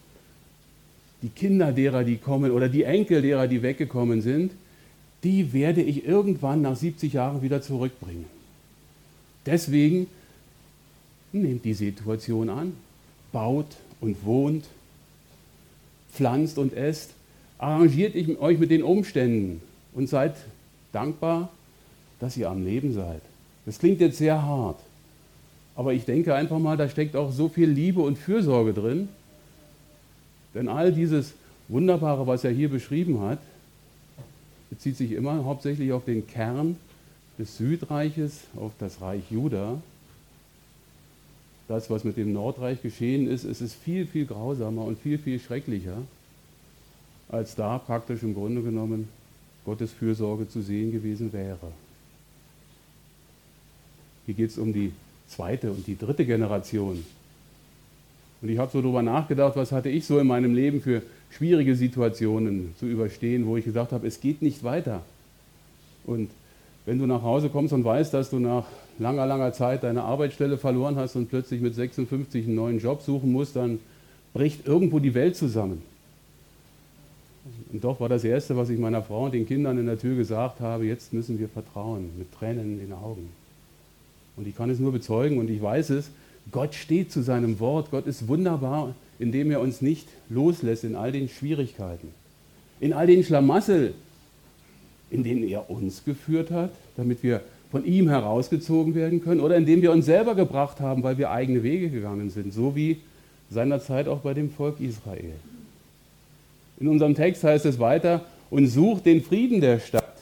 Die 1.23 1.28
Kinder 1.28 1.73
derer, 1.73 2.04
die 2.04 2.16
kommen, 2.16 2.50
oder 2.50 2.68
die 2.68 2.85
Enkel 2.85 3.23
derer, 3.23 3.47
die 3.47 3.62
weggekommen 3.62 4.23
sind, 4.23 4.52
die 5.23 5.52
werde 5.52 5.83
ich 5.83 6.06
irgendwann 6.06 6.62
nach 6.62 6.76
70 6.76 7.14
Jahren 7.14 7.42
wieder 7.42 7.62
zurückbringen. 7.62 8.26
Deswegen 9.47 10.06
nehmt 11.33 11.64
die 11.64 11.75
Situation 11.75 12.49
an, 12.50 12.75
baut 13.33 13.66
und 14.00 14.25
wohnt, 14.25 14.64
pflanzt 16.12 16.59
und 16.59 16.75
esst, 16.75 17.11
arrangiert 17.59 18.14
euch 18.38 18.59
mit 18.59 18.71
den 18.71 18.83
Umständen 18.83 19.61
und 19.94 20.09
seid 20.09 20.35
dankbar, 20.92 21.50
dass 22.21 22.37
ihr 22.37 22.50
am 22.50 22.64
Leben 22.64 22.92
seid. 22.92 23.23
Das 23.66 23.78
klingt 23.78 24.00
jetzt 24.00 24.18
sehr 24.18 24.42
hart, 24.42 24.78
aber 25.76 25.93
ich 25.93 26.04
denke 26.04 26.35
einfach 26.35 26.59
mal, 26.59 26.76
da 26.76 26.88
steckt 26.88 27.16
auch 27.16 27.33
so 27.33 27.49
viel 27.49 27.69
Liebe 27.69 28.00
und 28.00 28.16
Fürsorge 28.16 28.73
drin. 28.73 29.09
Denn 30.54 30.69
all 30.69 30.93
dieses 30.93 31.33
Wunderbare, 31.69 32.26
was 32.26 32.45
er 32.45 32.52
hier 32.52 32.69
beschrieben 32.69 33.21
hat, 33.21 33.40
bezieht 34.71 34.97
sich 34.97 35.12
immer 35.12 35.45
hauptsächlich 35.45 35.93
auf 35.93 36.04
den 36.04 36.26
Kern 36.26 36.76
des 37.38 37.57
Südreiches, 37.57 38.43
auf 38.57 38.73
das 38.78 39.00
Reich 39.00 39.23
Juda. 39.31 39.81
Das, 41.66 41.90
was 41.90 42.04
mit 42.04 42.16
dem 42.16 42.33
Nordreich 42.33 42.83
geschehen 42.83 43.26
ist, 43.26 43.45
ist 43.45 43.61
es 43.61 43.75
viel, 43.75 44.07
viel 44.07 44.26
grausamer 44.26 44.85
und 44.85 44.99
viel, 44.99 45.19
viel 45.19 45.40
schrecklicher, 45.40 45.97
als 47.28 47.54
da 47.57 47.78
praktisch 47.78 48.23
im 48.23 48.35
Grunde 48.35 48.62
genommen 48.62 49.09
Gottes 49.64 49.90
Fürsorge 49.90 50.49
zu 50.49 50.61
sehen 50.61 50.93
gewesen 50.93 51.33
wäre. 51.33 51.73
Hier 54.26 54.35
geht 54.35 54.50
es 54.50 54.59
um 54.59 54.73
die 54.73 54.93
zweite 55.28 55.71
und 55.71 55.87
die 55.87 55.99
dritte 55.99 56.25
Generation. 56.25 57.04
Und 58.43 58.49
ich 58.49 58.59
habe 58.59 58.71
so 58.71 58.83
darüber 58.83 59.02
nachgedacht, 59.02 59.57
was 59.57 59.73
hatte 59.73 59.88
ich 59.88 60.04
so 60.04 60.19
in 60.19 60.26
meinem 60.26 60.54
Leben 60.54 60.83
für 60.83 61.02
schwierige 61.31 61.75
Situationen 61.75 62.75
zu 62.78 62.87
überstehen, 62.87 63.47
wo 63.47 63.57
ich 63.57 63.64
gesagt 63.64 63.93
habe, 63.93 64.07
es 64.07 64.21
geht 64.21 64.43
nicht 64.43 64.62
weiter. 64.62 65.02
Und 66.04 66.31
wenn 66.87 66.99
du 66.99 67.07
nach 67.07 67.23
Hause 67.23 67.49
kommst 67.49 67.73
und 67.73 67.85
weißt, 67.85 68.12
dass 68.12 68.31
du 68.31 68.38
nach 68.38 68.66
langer, 68.99 69.26
langer 69.26 69.52
Zeit 69.52 69.83
deine 69.83 70.02
Arbeitsstelle 70.02 70.59
verloren 70.59 70.97
hast 70.97 71.16
und 71.16 71.31
plötzlich 71.31 71.61
mit 71.61 71.75
56 71.75 72.45
einen 72.45 72.54
neuen 72.54 72.78
Job 72.78 73.02
suchen 73.02 73.33
musst, 73.33 73.57
dann 73.57 73.78
bricht 74.35 74.66
irgendwo 74.66 74.99
die 74.99 75.14
Welt 75.14 75.37
zusammen. 75.37 75.83
Und 77.73 77.83
doch 77.83 78.00
war 78.00 78.09
das 78.09 78.25
Erste, 78.25 78.57
was 78.57 78.69
ich 78.69 78.78
meiner 78.78 79.02
Frau 79.02 79.25
und 79.25 79.35
den 79.35 79.47
Kindern 79.47 79.78
in 79.78 79.87
der 79.87 79.99
Tür 79.99 80.16
gesagt 80.16 80.61
habe, 80.61 80.85
jetzt 80.85 81.12
müssen 81.12 81.38
wir 81.38 81.49
vertrauen, 81.49 82.11
mit 82.19 82.33
Tränen 82.33 82.75
in 82.75 82.78
den 82.78 82.93
Augen. 82.93 83.31
Und 84.37 84.47
ich 84.47 84.57
kann 84.57 84.71
es 84.71 84.79
nur 84.79 84.93
bezeugen 84.93 85.38
und 85.38 85.49
ich 85.50 85.62
weiß 85.62 85.91
es, 85.91 86.11
Gott 86.50 86.75
steht 86.75 87.12
zu 87.12 87.23
seinem 87.23 87.61
Wort. 87.61 87.91
Gott 87.91 88.07
ist 88.07 88.29
wunderbar, 88.29 88.95
indem 89.19 89.50
er 89.50 89.61
uns 89.61 89.81
nicht 89.81 90.09
loslässt 90.29 90.85
in 90.85 90.97
all 90.97 91.12
den 91.12 91.29
Schwierigkeiten, 91.29 92.09
in 92.81 92.93
all 92.93 93.07
den 93.07 93.25
Schlamassel, 93.25 93.95
in 95.11 95.23
denen 95.23 95.49
er 95.49 95.71
uns 95.71 96.05
geführt 96.05 96.50
hat, 96.50 96.71
damit 96.97 97.23
wir 97.23 97.41
von 97.71 97.85
ihm 97.85 98.09
herausgezogen 98.09 98.95
werden 98.95 99.23
können 99.23 99.41
oder 99.41 99.57
indem 99.57 99.83
wir 99.83 99.93
uns 99.93 100.07
selber 100.07 100.35
gebracht 100.35 100.81
haben, 100.81 101.03
weil 101.03 101.19
wir 101.19 101.31
eigene 101.31 101.62
Wege 101.62 101.91
gegangen 101.91 102.31
sind, 102.31 102.53
so 102.53 102.76
wie 102.76 102.99
seinerzeit 103.50 104.09
auch 104.09 104.21
bei 104.21 104.35
dem 104.35 104.50
Volk 104.50 104.81
Israel. 104.81 105.33
In 106.79 106.88
unserem 106.88 107.14
Text 107.14 107.45
heißt 107.45 107.67
es 107.67 107.79
weiter, 107.79 108.25
und 108.50 108.69
sucht 108.69 109.07
den 109.07 109.23
Frieden 109.23 109.61
der 109.61 109.81
Stadt, 109.81 110.14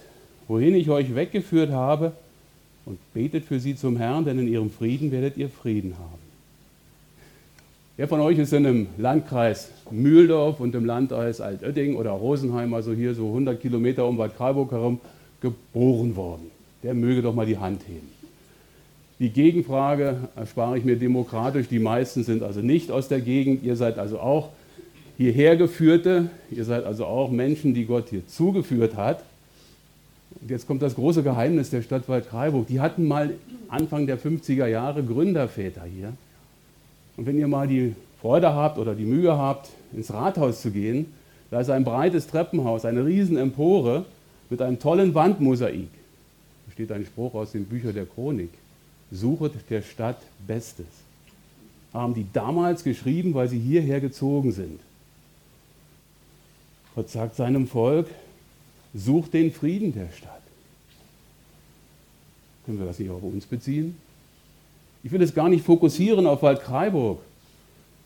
wohin 0.48 0.74
ich 0.74 0.88
euch 0.88 1.14
weggeführt 1.14 1.70
habe, 1.70 2.12
und 2.84 2.98
betet 3.14 3.44
für 3.44 3.60
sie 3.60 3.76
zum 3.76 3.96
Herrn, 3.96 4.24
denn 4.24 4.38
in 4.38 4.48
ihrem 4.48 4.70
Frieden 4.70 5.12
werdet 5.12 5.36
ihr 5.36 5.48
Frieden 5.48 5.94
haben. 5.98 6.22
Wer 7.96 8.08
von 8.08 8.20
euch 8.20 8.38
ist 8.38 8.52
in 8.52 8.66
einem 8.66 8.86
Landkreis 8.96 9.70
Mühldorf 9.90 10.60
und 10.60 10.74
im 10.74 10.84
Landkreis 10.84 11.40
Altötting 11.40 11.96
oder 11.96 12.10
Rosenheim, 12.10 12.72
also 12.72 12.92
hier 12.92 13.14
so 13.14 13.28
100 13.28 13.60
Kilometer 13.60 14.08
um 14.08 14.16
Bad 14.16 14.36
Karlburg 14.36 14.72
herum, 14.72 14.98
geboren 15.40 16.16
worden? 16.16 16.50
Der 16.82 16.94
möge 16.94 17.22
doch 17.22 17.34
mal 17.34 17.46
die 17.46 17.58
Hand 17.58 17.82
heben. 17.86 18.08
Die 19.18 19.28
Gegenfrage 19.30 20.16
erspare 20.34 20.78
ich 20.78 20.84
mir 20.84 20.96
demokratisch. 20.96 21.68
Die 21.68 21.78
meisten 21.78 22.24
sind 22.24 22.42
also 22.42 22.60
nicht 22.60 22.90
aus 22.90 23.06
der 23.06 23.20
Gegend. 23.20 23.62
Ihr 23.62 23.76
seid 23.76 23.98
also 23.98 24.18
auch 24.18 24.48
hierher 25.16 25.56
geführte. 25.56 26.28
Ihr 26.50 26.64
seid 26.64 26.84
also 26.84 27.06
auch 27.06 27.30
Menschen, 27.30 27.74
die 27.74 27.84
Gott 27.84 28.08
hier 28.08 28.26
zugeführt 28.26 28.96
hat. 28.96 29.22
Und 30.40 30.50
jetzt 30.50 30.66
kommt 30.66 30.82
das 30.82 30.94
große 30.94 31.22
Geheimnis 31.22 31.70
der 31.70 31.82
Stadt 31.82 32.08
Waldkraiburg. 32.08 32.66
Die 32.66 32.80
hatten 32.80 33.06
mal 33.06 33.34
Anfang 33.68 34.06
der 34.06 34.18
50er 34.18 34.66
Jahre 34.66 35.02
Gründerväter 35.02 35.84
hier. 35.84 36.12
Und 37.16 37.26
wenn 37.26 37.38
ihr 37.38 37.48
mal 37.48 37.68
die 37.68 37.94
Freude 38.20 38.54
habt 38.54 38.78
oder 38.78 38.94
die 38.94 39.04
Mühe 39.04 39.36
habt, 39.36 39.70
ins 39.92 40.12
Rathaus 40.12 40.62
zu 40.62 40.70
gehen, 40.70 41.06
da 41.50 41.60
ist 41.60 41.70
ein 41.70 41.84
breites 41.84 42.26
Treppenhaus, 42.28 42.84
eine 42.84 43.04
Riesenempore 43.04 44.06
mit 44.48 44.62
einem 44.62 44.78
tollen 44.78 45.14
Wandmosaik. 45.14 45.88
Da 46.66 46.72
steht 46.72 46.92
ein 46.92 47.04
Spruch 47.04 47.34
aus 47.34 47.52
den 47.52 47.66
Büchern 47.66 47.94
der 47.94 48.06
Chronik. 48.06 48.50
Suchet 49.10 49.52
der 49.68 49.82
Stadt 49.82 50.18
Bestes. 50.46 50.86
Haben 51.92 52.14
die 52.14 52.26
damals 52.32 52.84
geschrieben, 52.84 53.34
weil 53.34 53.48
sie 53.48 53.58
hierher 53.58 54.00
gezogen 54.00 54.52
sind. 54.52 54.80
Gott 56.94 57.10
sagt 57.10 57.36
seinem 57.36 57.66
Volk, 57.66 58.06
sucht 58.94 59.34
den 59.34 59.52
Frieden 59.52 59.92
der 59.92 60.08
Stadt. 60.16 60.42
Können 62.66 62.78
wir 62.78 62.86
das 62.86 62.98
nicht 62.98 63.10
auf 63.10 63.22
uns 63.22 63.46
beziehen? 63.46 63.96
Ich 65.02 65.10
will 65.10 65.22
es 65.22 65.34
gar 65.34 65.48
nicht 65.48 65.64
fokussieren 65.64 66.26
auf 66.26 66.42
Waldkraiburg. 66.42 67.20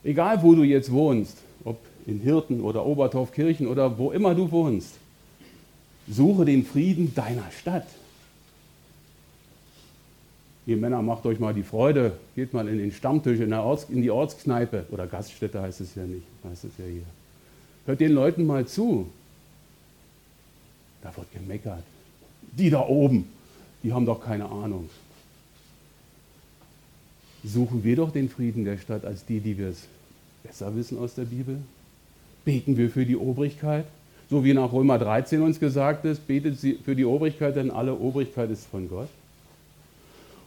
Egal, 0.03 0.43
wo 0.43 0.55
du 0.55 0.63
jetzt 0.63 0.91
wohnst, 0.91 1.37
ob 1.65 1.79
in 2.07 2.21
Hirten 2.21 2.61
oder 2.61 2.87
Obertorfkirchen 2.87 3.67
oder 3.67 3.99
wo 3.99 4.13
immer 4.13 4.35
du 4.35 4.51
wohnst, 4.51 4.95
suche 6.09 6.45
den 6.45 6.65
Frieden 6.65 7.15
deiner 7.15 7.51
Stadt. 7.51 7.87
Ihr 10.67 10.77
Männer, 10.77 11.03
macht 11.03 11.27
euch 11.27 11.39
mal 11.39 11.55
die 11.55 11.63
Freude, 11.63 12.13
geht 12.35 12.53
mal 12.53 12.67
in 12.69 12.79
den 12.79 12.93
Stammtisch, 12.93 13.41
in, 13.41 13.53
Orts-, 13.53 13.89
in 13.89 14.03
die 14.03 14.11
Ortskneipe 14.11 14.87
oder 14.91 15.07
Gaststätte 15.07 15.61
heißt 15.61 15.81
es 15.81 15.95
ja 15.95 16.05
nicht, 16.05 16.27
heißt 16.49 16.65
es 16.65 16.73
ja 16.79 16.85
hier. 16.85 17.03
Hört 17.87 18.01
den 18.01 18.13
Leuten 18.13 18.47
mal 18.47 18.67
zu. 18.67 19.07
Da 21.07 21.17
wird 21.17 21.33
gemeckert. 21.33 21.85
Die 22.59 22.69
da 22.69 22.81
oben, 22.81 23.29
die 23.83 23.93
haben 23.93 24.07
doch 24.07 24.21
keine 24.21 24.47
Ahnung. 24.47 24.91
Suchen 27.45 27.85
wir 27.85 27.95
doch 27.95 28.11
den 28.11 28.29
Frieden 28.29 28.65
der 28.65 28.79
Stadt 28.79 29.05
als 29.05 29.25
die, 29.25 29.39
die 29.39 29.57
wir 29.57 29.69
es 29.69 29.87
besser 30.43 30.75
wissen 30.75 30.99
aus 30.99 31.15
der 31.15 31.25
Bibel? 31.25 31.59
Beten 32.45 32.77
wir 32.77 32.91
für 32.91 33.07
die 33.07 33.17
Obrigkeit? 33.17 33.85
So 34.29 34.45
wie 34.45 34.53
nach 34.53 34.73
Römer 34.73 34.99
13 34.99 35.43
uns 35.43 35.61
gesagt 35.61 36.05
ist, 36.05 36.27
betet 36.27 36.59
sie 36.59 36.77
für 36.85 36.97
die 36.97 37.05
Obrigkeit, 37.05 37.55
denn 37.55 37.71
alle 37.71 37.95
Obrigkeit 37.95 38.51
ist 38.51 38.67
von 38.67 38.89
Gott. 38.89 39.09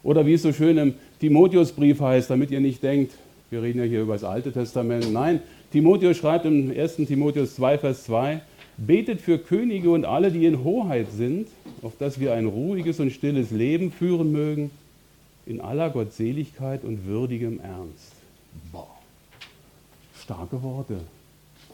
Oder 0.04 0.25
wie 0.25 0.34
es 0.34 0.42
so 0.42 0.51
schön 0.51 0.78
im 0.78 0.94
Timotheusbrief 1.22 2.01
heißt, 2.01 2.30
damit 2.30 2.51
ihr 2.51 2.60
nicht 2.60 2.84
denkt, 2.84 3.13
wir 3.50 3.62
reden 3.62 3.80
ja 3.80 3.86
hier 3.86 4.01
über 4.01 4.13
das 4.13 4.25
Alte 4.25 4.51
Testament. 4.51 5.12
Nein, 5.13 5.42
Timotheus 5.72 6.18
schreibt 6.18 6.46
im 6.46 6.70
1. 6.78 6.98
Timotheus 6.98 7.56
2, 7.56 7.78
Vers 7.78 8.04
2, 8.04 8.42
Betet 8.86 9.20
für 9.20 9.38
Könige 9.38 9.92
und 9.92 10.06
alle, 10.06 10.32
die 10.32 10.46
in 10.46 10.64
Hoheit 10.64 11.08
sind, 11.12 11.50
auf 11.82 11.98
dass 11.98 12.20
wir 12.20 12.34
ein 12.34 12.46
ruhiges 12.46 13.00
und 13.00 13.12
stilles 13.12 13.52
Leben 13.52 13.92
führen 13.92 14.32
mögen, 14.32 14.72
in 15.46 15.60
aller 15.60 15.90
Gottseligkeit 15.90 16.84
und 16.84 17.06
würdigem 17.06 17.60
Ernst. 17.60 18.14
Boah, 18.72 18.88
starke 20.18 20.64
Worte. 20.64 21.02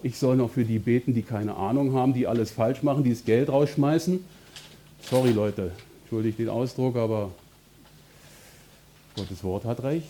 Ich 0.01 0.17
soll 0.17 0.35
noch 0.35 0.49
für 0.49 0.65
die 0.65 0.79
beten, 0.79 1.13
die 1.13 1.21
keine 1.21 1.55
Ahnung 1.55 1.93
haben, 1.93 2.13
die 2.13 2.25
alles 2.25 2.51
falsch 2.51 2.81
machen, 2.83 3.03
die 3.03 3.11
das 3.11 3.23
Geld 3.23 3.49
rausschmeißen. 3.49 4.23
Sorry 5.01 5.31
Leute, 5.31 5.71
entschuldigt 6.01 6.39
den 6.39 6.49
Ausdruck, 6.49 6.95
aber 6.95 7.31
Gottes 9.15 9.43
Wort 9.43 9.65
hat 9.65 9.83
recht. 9.83 10.07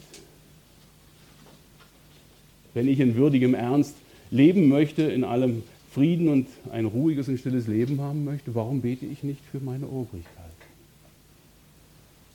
Wenn 2.74 2.88
ich 2.88 3.00
in 3.00 3.16
würdigem 3.16 3.54
Ernst 3.54 3.96
leben 4.32 4.70
möchte, 4.70 5.04
in 5.04 5.24
allem 5.24 5.64
Frieden 5.96 6.28
und 6.28 6.48
ein 6.74 6.84
ruhiges 6.84 7.30
und 7.30 7.40
stilles 7.40 7.68
Leben 7.68 8.02
haben 8.02 8.26
möchte, 8.26 8.54
warum 8.54 8.82
bete 8.82 9.06
ich 9.06 9.24
nicht 9.24 9.40
für 9.50 9.62
meine 9.62 9.88
Obrigkeit? 9.88 10.52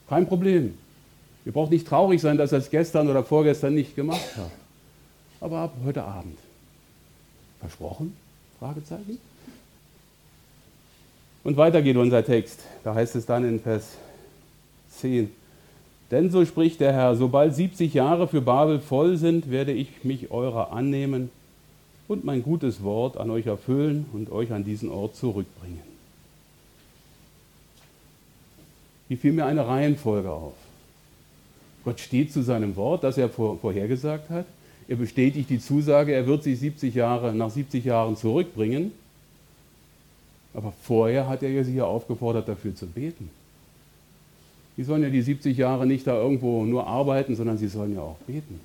Kein 0.08 0.26
Problem. 0.26 0.72
Ihr 1.44 1.52
braucht 1.52 1.70
nicht 1.70 1.86
traurig 1.86 2.22
sein, 2.22 2.38
dass 2.38 2.54
ihr 2.54 2.58
es 2.58 2.70
gestern 2.70 3.10
oder 3.10 3.22
vorgestern 3.22 3.74
nicht 3.74 3.94
gemacht 3.94 4.30
habt. 4.38 4.50
Aber 5.42 5.58
ab 5.58 5.74
heute 5.84 6.02
Abend. 6.04 6.38
Versprochen? 7.60 8.16
Fragezeichen. 8.58 9.18
Und 11.44 11.58
weiter 11.58 11.82
geht 11.82 11.98
unser 11.98 12.24
Text. 12.24 12.60
Da 12.82 12.94
heißt 12.94 13.14
es 13.14 13.26
dann 13.26 13.46
in 13.46 13.60
Vers 13.60 13.88
10. 14.92 15.30
Denn 16.10 16.30
so 16.30 16.46
spricht 16.46 16.80
der 16.80 16.94
Herr, 16.94 17.14
sobald 17.14 17.54
70 17.54 17.92
Jahre 17.92 18.26
für 18.26 18.40
Babel 18.40 18.80
voll 18.80 19.18
sind, 19.18 19.50
werde 19.50 19.72
ich 19.72 20.02
mich 20.02 20.30
eurer 20.30 20.72
annehmen 20.72 21.28
und 22.10 22.24
mein 22.24 22.42
gutes 22.42 22.82
Wort 22.82 23.16
an 23.18 23.30
euch 23.30 23.46
erfüllen 23.46 24.04
und 24.12 24.32
euch 24.32 24.50
an 24.52 24.64
diesen 24.64 24.88
Ort 24.88 25.14
zurückbringen. 25.14 25.78
Hier 29.06 29.16
fiel 29.16 29.32
mir 29.32 29.46
eine 29.46 29.64
Reihenfolge 29.64 30.28
auf. 30.28 30.54
Gott 31.84 32.00
steht 32.00 32.32
zu 32.32 32.42
seinem 32.42 32.74
Wort, 32.74 33.04
das 33.04 33.16
er 33.16 33.28
vorhergesagt 33.28 34.28
hat. 34.28 34.44
Er 34.88 34.96
bestätigt 34.96 35.50
die 35.50 35.60
Zusage, 35.60 36.12
er 36.12 36.26
wird 36.26 36.42
sich 36.42 36.58
70 36.58 36.96
Jahre, 36.96 37.32
nach 37.32 37.50
70 37.50 37.84
Jahren 37.84 38.16
zurückbringen. 38.16 38.90
Aber 40.52 40.72
vorher 40.82 41.28
hat 41.28 41.44
er 41.44 41.64
sie 41.64 41.76
ja 41.76 41.84
aufgefordert, 41.84 42.48
dafür 42.48 42.74
zu 42.74 42.88
beten. 42.88 43.30
Die 44.76 44.82
sollen 44.82 45.04
ja 45.04 45.10
die 45.10 45.22
70 45.22 45.56
Jahre 45.56 45.86
nicht 45.86 46.08
da 46.08 46.20
irgendwo 46.20 46.64
nur 46.64 46.88
arbeiten, 46.88 47.36
sondern 47.36 47.56
sie 47.56 47.68
sollen 47.68 47.94
ja 47.94 48.00
auch 48.00 48.18
beten. 48.26 48.58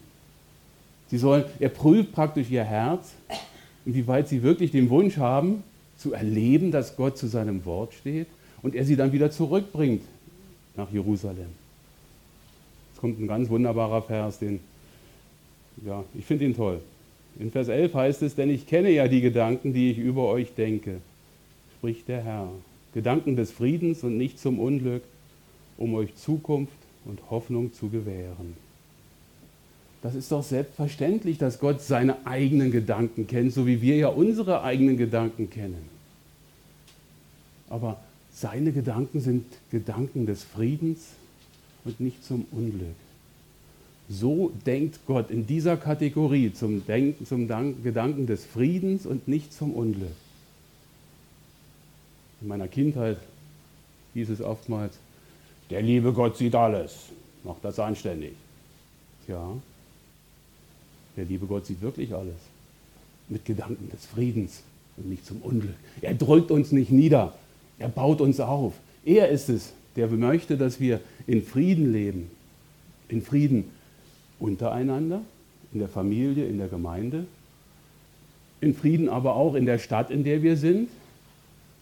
Sie 1.07 1.17
sollen, 1.17 1.45
er 1.59 1.69
prüft 1.69 2.11
praktisch 2.13 2.49
ihr 2.49 2.63
Herz, 2.63 3.13
inwieweit 3.85 4.27
sie 4.27 4.41
wirklich 4.43 4.71
den 4.71 4.89
Wunsch 4.89 5.17
haben, 5.17 5.63
zu 5.97 6.13
erleben, 6.13 6.71
dass 6.71 6.95
Gott 6.95 7.17
zu 7.17 7.27
seinem 7.27 7.65
Wort 7.65 7.93
steht 7.93 8.27
und 8.61 8.75
er 8.75 8.85
sie 8.85 8.95
dann 8.95 9.11
wieder 9.11 9.31
zurückbringt 9.31 10.01
nach 10.75 10.91
Jerusalem. 10.91 11.47
Es 12.93 12.99
kommt 12.99 13.19
ein 13.19 13.27
ganz 13.27 13.49
wunderbarer 13.49 14.01
Vers, 14.01 14.39
den, 14.39 14.59
ja, 15.85 16.03
ich 16.17 16.25
finde 16.25 16.45
ihn 16.45 16.55
toll. 16.55 16.81
In 17.39 17.51
Vers 17.51 17.67
11 17.67 17.93
heißt 17.93 18.21
es, 18.23 18.35
denn 18.35 18.49
ich 18.49 18.65
kenne 18.65 18.89
ja 18.89 19.07
die 19.07 19.21
Gedanken, 19.21 19.73
die 19.73 19.91
ich 19.91 19.97
über 19.97 20.27
euch 20.27 20.53
denke, 20.55 21.01
spricht 21.77 22.07
der 22.07 22.23
Herr. 22.23 22.49
Gedanken 22.93 23.35
des 23.35 23.51
Friedens 23.51 24.03
und 24.03 24.17
nicht 24.17 24.39
zum 24.39 24.57
Unglück, 24.57 25.03
um 25.77 25.93
euch 25.95 26.15
Zukunft 26.15 26.77
und 27.03 27.19
Hoffnung 27.29 27.73
zu 27.73 27.89
gewähren. 27.89 28.64
Das 30.05 30.13
ist 30.13 30.31
doch 30.31 30.43
selbstverständlich, 30.43 31.39
dass 31.39 31.59
Gott 31.59 31.81
seine 31.81 32.27
eigenen 32.27 32.71
Gedanken 32.71 33.25
kennt, 33.25 33.51
so 33.51 33.65
wie 33.65 33.81
wir 33.81 33.95
ja 33.95 34.09
unsere 34.09 34.61
eigenen 34.61 34.97
Gedanken 34.97 35.49
kennen. 35.49 35.89
Aber 37.71 37.99
seine 38.31 38.71
Gedanken 38.71 39.19
sind 39.19 39.45
Gedanken 39.71 40.27
des 40.27 40.43
Friedens 40.43 41.07
und 41.85 41.99
nicht 41.99 42.23
zum 42.23 42.45
Unglück. 42.51 42.93
So 44.07 44.51
denkt 44.67 44.99
Gott 45.07 45.31
in 45.31 45.47
dieser 45.47 45.75
Kategorie 45.75 46.53
zum, 46.53 46.85
Denken, 46.85 47.25
zum 47.25 47.47
Gedanken 47.81 48.27
des 48.27 48.45
Friedens 48.45 49.07
und 49.07 49.27
nicht 49.27 49.53
zum 49.53 49.73
Unglück. 49.73 50.15
In 52.41 52.47
meiner 52.47 52.67
Kindheit 52.67 53.17
hieß 54.13 54.29
es 54.29 54.41
oftmals, 54.41 54.99
der 55.71 55.81
liebe 55.81 56.13
Gott 56.13 56.37
sieht 56.37 56.53
alles, 56.53 56.95
macht 57.43 57.65
das 57.65 57.79
anständig. 57.79 58.33
Ja, 59.27 59.49
der 61.17 61.25
liebe 61.25 61.45
Gott 61.45 61.65
sieht 61.65 61.81
wirklich 61.81 62.13
alles. 62.13 62.35
Mit 63.29 63.45
Gedanken 63.45 63.89
des 63.89 64.05
Friedens 64.05 64.61
und 64.97 65.09
nicht 65.09 65.25
zum 65.25 65.41
Unglück. 65.41 65.75
Er 66.01 66.13
drückt 66.13 66.51
uns 66.51 66.71
nicht 66.71 66.91
nieder, 66.91 67.33
er 67.79 67.89
baut 67.89 68.21
uns 68.21 68.39
auf. 68.39 68.73
Er 69.03 69.29
ist 69.29 69.49
es, 69.49 69.73
der 69.95 70.07
möchte, 70.07 70.57
dass 70.57 70.79
wir 70.79 70.99
in 71.27 71.41
Frieden 71.41 71.91
leben. 71.91 72.29
In 73.07 73.21
Frieden 73.21 73.65
untereinander, 74.39 75.21
in 75.73 75.79
der 75.79 75.89
Familie, 75.89 76.47
in 76.47 76.57
der 76.57 76.67
Gemeinde. 76.67 77.25
In 78.61 78.73
Frieden 78.73 79.09
aber 79.09 79.35
auch 79.35 79.55
in 79.55 79.65
der 79.65 79.79
Stadt, 79.79 80.09
in 80.09 80.23
der 80.23 80.41
wir 80.41 80.57
sind. 80.57 80.89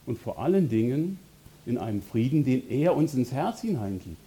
Und 0.05 0.19
vor 0.19 0.39
allen 0.39 0.69
Dingen 0.69 1.17
in 1.65 1.77
einem 1.77 2.01
Frieden, 2.01 2.43
den 2.43 2.69
er 2.69 2.95
uns 2.95 3.13
ins 3.13 3.31
Herz 3.31 3.61
hineingibt. 3.61 4.17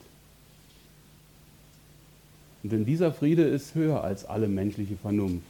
Denn 2.69 2.85
dieser 2.85 3.13
Friede 3.13 3.43
ist 3.43 3.75
höher 3.75 4.03
als 4.03 4.25
alle 4.25 4.49
menschliche 4.49 4.97
Vernunft, 4.97 5.47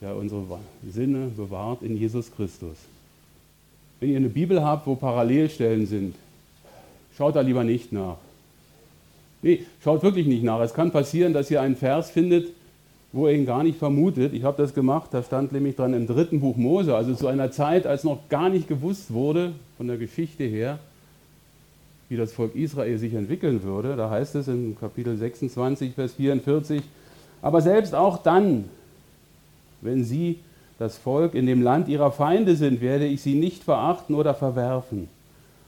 der 0.00 0.16
unsere 0.16 0.42
Sinne 0.88 1.30
bewahrt 1.36 1.82
in 1.82 1.96
Jesus 1.96 2.30
Christus. 2.34 2.76
Wenn 4.00 4.10
ihr 4.10 4.16
eine 4.16 4.28
Bibel 4.28 4.62
habt, 4.62 4.86
wo 4.86 4.94
Parallelstellen 4.94 5.86
sind, 5.86 6.14
schaut 7.16 7.36
da 7.36 7.40
lieber 7.40 7.64
nicht 7.64 7.92
nach. 7.92 8.16
Nee, 9.42 9.64
schaut 9.82 10.02
wirklich 10.02 10.26
nicht 10.26 10.44
nach. 10.44 10.60
Es 10.60 10.74
kann 10.74 10.90
passieren, 10.90 11.32
dass 11.32 11.50
ihr 11.50 11.60
einen 11.60 11.76
Vers 11.76 12.10
findet, 12.10 12.48
wo 13.12 13.28
ihr 13.28 13.34
ihn 13.34 13.46
gar 13.46 13.62
nicht 13.62 13.78
vermutet. 13.78 14.32
Ich 14.32 14.44
habe 14.44 14.60
das 14.60 14.74
gemacht, 14.74 15.10
da 15.12 15.22
stand 15.22 15.52
nämlich 15.52 15.76
dran 15.76 15.94
im 15.94 16.06
dritten 16.06 16.40
Buch 16.40 16.56
Mose, 16.56 16.96
also 16.96 17.14
zu 17.14 17.26
einer 17.26 17.50
Zeit, 17.50 17.86
als 17.86 18.04
noch 18.04 18.28
gar 18.28 18.48
nicht 18.48 18.68
gewusst 18.68 19.12
wurde, 19.12 19.52
von 19.76 19.88
der 19.88 19.98
Geschichte 19.98 20.44
her, 20.44 20.78
wie 22.12 22.16
das 22.18 22.34
Volk 22.34 22.54
Israel 22.54 22.98
sich 22.98 23.14
entwickeln 23.14 23.62
würde. 23.62 23.96
Da 23.96 24.10
heißt 24.10 24.34
es 24.34 24.46
in 24.46 24.76
Kapitel 24.78 25.16
26, 25.16 25.94
Vers 25.94 26.12
44, 26.12 26.82
aber 27.40 27.62
selbst 27.62 27.94
auch 27.94 28.18
dann, 28.18 28.66
wenn 29.80 30.04
sie 30.04 30.40
das 30.78 30.98
Volk 30.98 31.34
in 31.34 31.46
dem 31.46 31.62
Land 31.62 31.88
ihrer 31.88 32.12
Feinde 32.12 32.54
sind, 32.54 32.82
werde 32.82 33.06
ich 33.06 33.22
sie 33.22 33.34
nicht 33.34 33.64
verachten 33.64 34.14
oder 34.14 34.34
verwerfen 34.34 35.08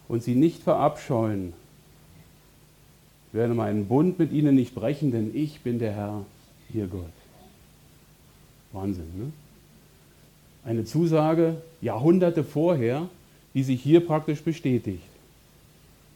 und 0.07 0.22
sie 0.22 0.35
nicht 0.35 0.62
verabscheuen. 0.62 1.54
Ich 3.28 3.35
werde 3.35 3.54
meinen 3.54 3.87
Bund 3.87 4.18
mit 4.18 4.30
ihnen 4.30 4.54
nicht 4.54 4.74
brechen, 4.74 5.12
denn 5.12 5.30
ich 5.35 5.62
bin 5.62 5.78
der 5.78 5.92
Herr, 5.92 6.26
ihr 6.74 6.88
Gott. 6.88 7.04
Wahnsinn, 8.72 9.07
ne? 9.16 9.33
Eine 10.62 10.85
Zusage 10.85 11.57
Jahrhunderte 11.80 12.44
vorher, 12.44 13.09
die 13.54 13.62
sich 13.62 13.83
hier 13.83 14.04
praktisch 14.07 14.42
bestätigt. 14.42 15.13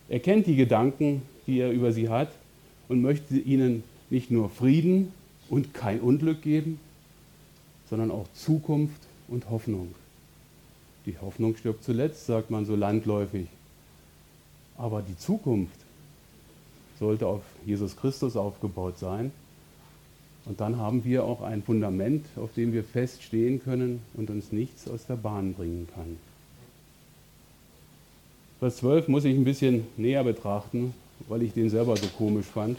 Er 0.08 0.20
kennt 0.20 0.46
die 0.46 0.56
Gedanken, 0.56 1.22
die 1.46 1.58
er 1.58 1.70
über 1.70 1.92
sie 1.92 2.08
hat 2.08 2.30
und 2.88 3.02
möchte 3.02 3.36
ihnen 3.36 3.84
nicht 4.10 4.30
nur 4.30 4.48
Frieden 4.48 5.12
und 5.50 5.74
kein 5.74 6.00
Unglück 6.00 6.42
geben, 6.42 6.80
sondern 7.90 8.10
auch 8.10 8.26
Zukunft 8.32 9.00
und 9.28 9.50
Hoffnung. 9.50 9.94
Die 11.06 11.18
Hoffnung 11.18 11.56
stirbt 11.56 11.84
zuletzt, 11.84 12.26
sagt 12.26 12.50
man 12.50 12.64
so 12.64 12.74
landläufig. 12.74 13.46
Aber 14.76 15.02
die 15.02 15.16
Zukunft 15.16 15.78
sollte 16.98 17.26
auf 17.26 17.42
Jesus 17.64 17.96
Christus 17.96 18.36
aufgebaut 18.36 18.98
sein. 18.98 19.32
Und 20.44 20.60
dann 20.60 20.78
haben 20.78 21.04
wir 21.04 21.24
auch 21.24 21.42
ein 21.42 21.62
Fundament, 21.62 22.24
auf 22.36 22.52
dem 22.54 22.72
wir 22.72 22.84
feststehen 22.84 23.62
können 23.62 24.00
und 24.14 24.30
uns 24.30 24.52
nichts 24.52 24.88
aus 24.88 25.06
der 25.06 25.16
Bahn 25.16 25.54
bringen 25.54 25.88
kann. 25.94 26.16
Vers 28.58 28.78
12 28.78 29.06
muss 29.08 29.24
ich 29.24 29.36
ein 29.36 29.44
bisschen 29.44 29.86
näher 29.96 30.24
betrachten, 30.24 30.92
weil 31.28 31.42
ich 31.42 31.52
den 31.52 31.70
selber 31.70 31.96
so 31.96 32.06
komisch 32.16 32.46
fand. 32.46 32.76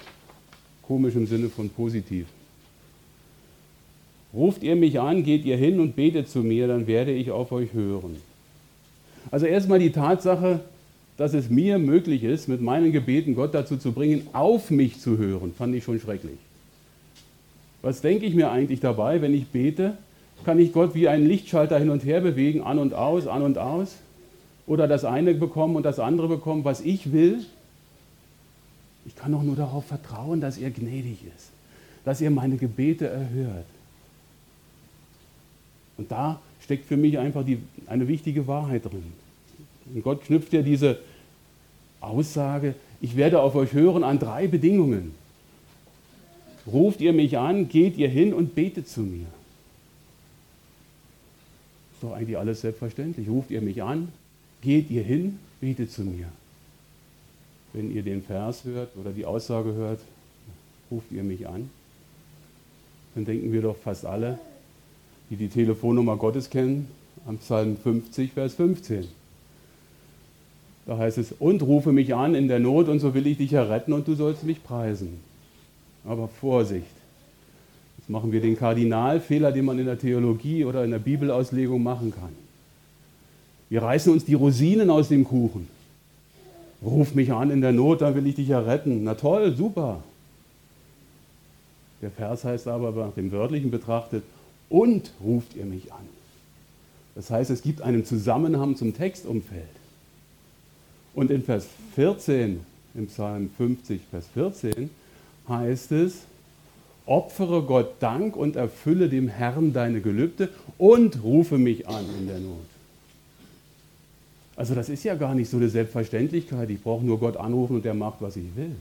Komisch 0.84 1.16
im 1.16 1.26
Sinne 1.26 1.50
von 1.50 1.70
positiv. 1.70 2.26
Ruft 4.34 4.62
ihr 4.62 4.76
mich 4.76 5.00
an, 5.00 5.24
geht 5.24 5.46
ihr 5.46 5.58
hin 5.58 5.80
und 5.80 5.96
betet 5.96 6.28
zu 6.30 6.40
mir, 6.40 6.68
dann 6.68 6.86
werde 6.86 7.12
ich 7.12 7.32
auf 7.32 7.52
euch 7.52 7.74
hören. 7.74 8.18
Also 9.32 9.46
erstmal 9.46 9.80
die 9.80 9.92
Tatsache, 9.92 10.60
dass 11.18 11.34
es 11.34 11.50
mir 11.50 11.80
möglich 11.80 12.24
ist, 12.24 12.48
mit 12.48 12.62
meinen 12.62 12.92
Gebeten 12.92 13.36
Gott 13.36 13.54
dazu 13.54 13.78
zu 13.78 13.92
bringen, 13.92 14.28
auf 14.34 14.72
mich 14.72 15.00
zu 15.00 15.18
hören, 15.18 15.54
fand 15.58 15.76
ich 15.76 15.84
schon 15.84 16.00
schrecklich. 16.00 16.38
Was 17.82 18.02
denke 18.02 18.26
ich 18.26 18.36
mir 18.36 18.52
eigentlich 18.52 18.82
dabei, 18.82 19.22
wenn 19.22 19.34
ich 19.34 19.48
bete? 19.48 19.98
Kann 20.46 20.60
ich 20.60 20.74
Gott 20.74 20.94
wie 20.96 21.08
einen 21.08 21.28
Lichtschalter 21.28 21.80
hin 21.80 21.90
und 21.90 22.04
her 22.04 22.22
bewegen, 22.22 22.62
an 22.62 22.80
und 22.80 22.94
aus, 22.94 23.28
an 23.28 23.42
und 23.42 23.58
aus? 23.58 23.96
Oder 24.70 24.88
das 24.88 25.04
eine 25.04 25.34
bekommen 25.34 25.76
und 25.76 25.84
das 25.84 26.00
andere 26.00 26.28
bekommen, 26.28 26.64
was 26.64 26.80
ich 26.80 27.12
will. 27.12 27.44
Ich 29.08 29.16
kann 29.16 29.32
doch 29.32 29.42
nur 29.42 29.56
darauf 29.56 29.84
vertrauen, 29.86 30.42
dass 30.42 30.60
er 30.60 30.70
gnädig 30.70 31.24
ist, 31.36 31.50
dass 32.06 32.22
er 32.22 32.30
meine 32.30 32.56
Gebete 32.56 33.08
erhört. 33.08 33.66
Und 35.98 36.12
da 36.12 36.40
steckt 36.62 36.86
für 36.86 36.98
mich 36.98 37.18
einfach 37.18 37.44
die, 37.44 37.58
eine 37.88 38.08
wichtige 38.08 38.46
Wahrheit 38.46 38.86
drin. 38.86 39.12
Und 39.92 40.04
Gott 40.04 40.24
knüpft 40.24 40.54
ja 40.54 40.62
diese 40.62 41.00
Aussage, 42.00 42.76
ich 43.02 43.18
werde 43.18 43.42
auf 43.42 43.56
euch 43.56 43.74
hören, 43.74 44.04
an 44.04 44.20
drei 44.20 44.48
Bedingungen. 44.48 45.16
Ruft 46.68 47.02
ihr 47.02 47.12
mich 47.12 47.40
an, 47.40 47.70
geht 47.70 47.98
ihr 47.98 48.08
hin 48.10 48.36
und 48.36 48.54
betet 48.54 48.88
zu 48.88 49.02
mir. 49.02 49.26
Ist 51.94 52.04
doch 52.04 52.14
eigentlich 52.14 52.38
alles 52.38 52.62
selbstverständlich. 52.62 53.28
Ruft 53.28 53.50
ihr 53.50 53.62
mich 53.62 53.82
an, 53.82 54.10
geht 54.62 54.90
ihr 54.90 55.04
hin, 55.04 55.40
betet 55.62 55.92
zu 55.92 56.02
mir. 56.02 56.28
Wenn 57.74 57.94
ihr 57.94 58.04
den 58.04 58.24
Vers 58.24 58.64
hört 58.66 58.96
oder 58.96 59.12
die 59.12 59.26
Aussage 59.26 59.74
hört, 59.74 60.00
ruft 60.90 61.12
ihr 61.12 61.24
mich 61.24 61.48
an. 61.48 61.70
Dann 63.16 63.26
denken 63.26 63.52
wir 63.52 63.62
doch 63.62 63.78
fast 63.78 64.06
alle, 64.06 64.40
die 65.30 65.36
die 65.36 65.50
Telefonnummer 65.50 66.18
Gottes 66.18 66.50
kennen, 66.50 66.88
am 67.28 67.38
Psalm 67.38 67.78
50, 67.78 68.32
Vers 68.34 68.56
15. 68.56 69.08
Da 70.86 70.98
heißt 70.98 71.20
es, 71.20 71.32
und 71.38 71.62
rufe 71.62 71.92
mich 71.92 72.16
an 72.16 72.34
in 72.34 72.48
der 72.48 72.60
Not 72.60 72.88
und 72.88 73.00
so 73.00 73.14
will 73.14 73.28
ich 73.28 73.38
dich 73.38 73.54
erretten 73.54 73.94
und 73.94 74.08
du 74.08 74.16
sollst 74.16 74.44
mich 74.44 74.64
preisen. 74.64 75.20
Aber 76.04 76.28
Vorsicht, 76.28 76.88
jetzt 77.98 78.10
machen 78.10 78.32
wir 78.32 78.42
den 78.42 78.58
Kardinalfehler, 78.58 79.52
den 79.52 79.66
man 79.66 79.78
in 79.78 79.86
der 79.86 80.00
Theologie 80.00 80.66
oder 80.66 80.84
in 80.84 80.92
der 80.92 81.00
Bibelauslegung 81.00 81.84
machen 81.84 82.12
kann. 82.12 82.49
Wir 83.70 83.84
reißen 83.84 84.12
uns 84.12 84.26
die 84.26 84.34
Rosinen 84.34 84.90
aus 84.90 85.10
dem 85.10 85.24
Kuchen. 85.26 85.68
Ruf 86.84 87.14
mich 87.14 87.32
an 87.32 87.52
in 87.52 87.62
der 87.62 87.72
Not, 87.72 88.02
dann 88.02 88.16
will 88.16 88.26
ich 88.26 88.36
dich 88.36 88.48
ja 88.48 88.60
retten. 88.60 89.04
Na 89.04 89.16
toll, 89.16 89.56
super. 89.56 90.04
Der 92.02 92.10
Vers 92.12 92.44
heißt 92.46 92.68
aber 92.68 92.92
nach 92.92 93.14
dem 93.14 93.32
Wörtlichen 93.32 93.72
betrachtet, 93.72 94.24
und 94.70 95.12
ruft 95.24 95.56
ihr 95.56 95.66
mich 95.66 95.92
an. 95.92 96.08
Das 97.16 97.32
heißt, 97.32 97.50
es 97.50 97.64
gibt 97.64 97.82
einen 97.82 98.06
Zusammenhang 98.06 98.76
zum 98.76 98.96
Textumfeld. 98.96 99.64
Und 101.16 101.32
in 101.32 101.44
Vers 101.44 101.68
14, 101.96 102.62
im 102.94 103.08
Psalm 103.08 103.50
50, 103.58 104.02
Vers 104.10 104.26
14, 104.34 104.90
heißt 105.50 105.92
es, 105.92 106.22
opfere 107.06 107.64
Gott 107.64 107.96
Dank 108.00 108.36
und 108.36 108.56
erfülle 108.56 109.10
dem 109.10 109.28
Herrn 109.28 109.74
deine 109.74 110.02
Gelübde 110.02 110.50
und 110.78 111.24
rufe 111.24 111.58
mich 111.58 111.88
an 111.88 112.06
in 112.20 112.28
der 112.28 112.40
Not. 112.40 112.58
Also 114.60 114.76
das 114.76 114.90
ist 114.90 115.06
ja 115.06 115.16
gar 115.16 115.36
nicht 115.36 115.50
so 115.50 115.56
eine 115.56 115.70
Selbstverständlichkeit. 115.70 116.70
Ich 116.70 116.84
brauche 116.84 117.06
nur 117.06 117.18
Gott 117.18 117.38
anrufen 117.38 117.78
und 117.78 117.86
der 117.86 117.94
macht, 117.94 118.18
was 118.20 118.36
ich 118.36 118.54
will. 118.58 118.76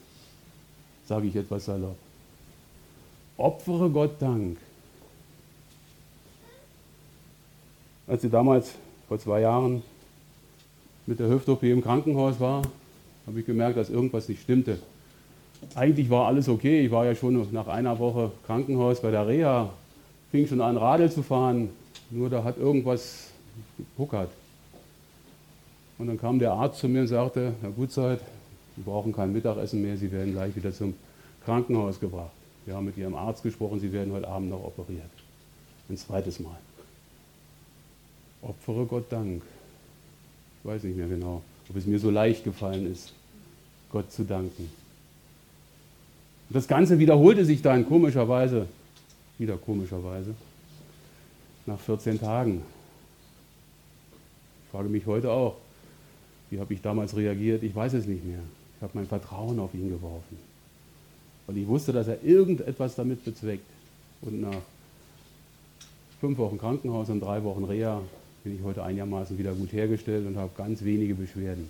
Sage 1.06 1.28
ich 1.28 1.36
etwas 1.36 1.66
salopp. 1.66 1.94
Opfere 3.36 3.88
Gott 3.88 4.20
Dank. 4.20 4.58
Als 8.08 8.22
sie 8.22 8.28
damals 8.28 8.72
vor 9.06 9.20
zwei 9.20 9.42
Jahren 9.42 9.84
mit 11.06 11.20
der 11.20 11.28
Hüft-OP 11.28 11.62
im 11.62 11.80
Krankenhaus 11.80 12.40
war, 12.40 12.62
habe 13.24 13.38
ich 13.38 13.46
gemerkt, 13.46 13.76
dass 13.76 13.88
irgendwas 13.88 14.28
nicht 14.28 14.42
stimmte. 14.42 14.80
Eigentlich 15.76 16.10
war 16.10 16.26
alles 16.26 16.48
okay. 16.48 16.86
Ich 16.86 16.90
war 16.90 17.04
ja 17.04 17.14
schon 17.14 17.52
nach 17.52 17.68
einer 17.68 17.96
Woche 18.00 18.32
Krankenhaus 18.46 19.00
bei 19.00 19.12
der 19.12 19.28
Reha, 19.28 19.70
fing 20.32 20.44
schon 20.44 20.60
an, 20.60 20.76
Radl 20.76 21.08
zu 21.08 21.22
fahren. 21.22 21.70
Nur 22.10 22.28
da 22.30 22.42
hat 22.42 22.58
irgendwas 22.58 23.28
gepuckert. 23.76 24.30
Und 25.98 26.06
dann 26.06 26.18
kam 26.18 26.38
der 26.38 26.52
Arzt 26.52 26.78
zu 26.78 26.88
mir 26.88 27.02
und 27.02 27.08
sagte, 27.08 27.54
Herr 27.60 27.70
Gutzeit, 27.70 28.20
Sie 28.76 28.82
brauchen 28.82 29.12
kein 29.12 29.32
Mittagessen 29.32 29.82
mehr, 29.82 29.96
Sie 29.96 30.12
werden 30.12 30.32
gleich 30.32 30.54
wieder 30.54 30.72
zum 30.72 30.94
Krankenhaus 31.44 31.98
gebracht. 31.98 32.30
Wir 32.64 32.76
haben 32.76 32.86
mit 32.86 32.96
Ihrem 32.96 33.16
Arzt 33.16 33.42
gesprochen, 33.42 33.80
Sie 33.80 33.92
werden 33.92 34.12
heute 34.12 34.28
Abend 34.28 34.50
noch 34.50 34.62
operiert. 34.62 35.10
Ein 35.88 35.96
zweites 35.96 36.38
Mal. 36.38 36.56
Opfere 38.42 38.86
Gott 38.86 39.10
Dank. 39.10 39.42
Ich 40.62 40.68
weiß 40.68 40.84
nicht 40.84 40.96
mehr 40.96 41.08
genau, 41.08 41.42
ob 41.68 41.76
es 41.76 41.86
mir 41.86 41.98
so 41.98 42.10
leicht 42.10 42.44
gefallen 42.44 42.90
ist, 42.90 43.12
Gott 43.90 44.12
zu 44.12 44.22
danken. 44.22 44.70
Und 46.48 46.54
das 46.54 46.68
Ganze 46.68 46.98
wiederholte 47.00 47.44
sich 47.44 47.60
dann 47.60 47.86
komischerweise, 47.88 48.66
wieder 49.38 49.56
komischerweise, 49.56 50.34
nach 51.66 51.78
14 51.80 52.20
Tagen. 52.20 52.62
Ich 54.64 54.70
frage 54.70 54.88
mich 54.88 55.04
heute 55.06 55.32
auch, 55.32 55.56
wie 56.50 56.60
habe 56.60 56.72
ich 56.74 56.80
damals 56.80 57.16
reagiert? 57.16 57.62
Ich 57.62 57.74
weiß 57.74 57.94
es 57.94 58.06
nicht 58.06 58.24
mehr. 58.24 58.40
Ich 58.76 58.82
habe 58.82 58.92
mein 58.94 59.06
Vertrauen 59.06 59.58
auf 59.58 59.74
ihn 59.74 59.90
geworfen. 59.90 60.38
Weil 61.46 61.58
ich 61.58 61.66
wusste, 61.66 61.92
dass 61.92 62.08
er 62.08 62.22
irgendetwas 62.22 62.94
damit 62.94 63.24
bezweckt. 63.24 63.64
Und 64.22 64.40
nach 64.40 64.62
fünf 66.20 66.38
Wochen 66.38 66.58
Krankenhaus 66.58 67.08
und 67.10 67.20
drei 67.20 67.42
Wochen 67.44 67.64
Reha 67.64 68.02
bin 68.44 68.56
ich 68.56 68.62
heute 68.62 68.82
einigermaßen 68.82 69.36
wieder 69.38 69.52
gut 69.52 69.72
hergestellt 69.72 70.26
und 70.26 70.36
habe 70.36 70.50
ganz 70.56 70.82
wenige 70.82 71.14
Beschwerden. 71.14 71.68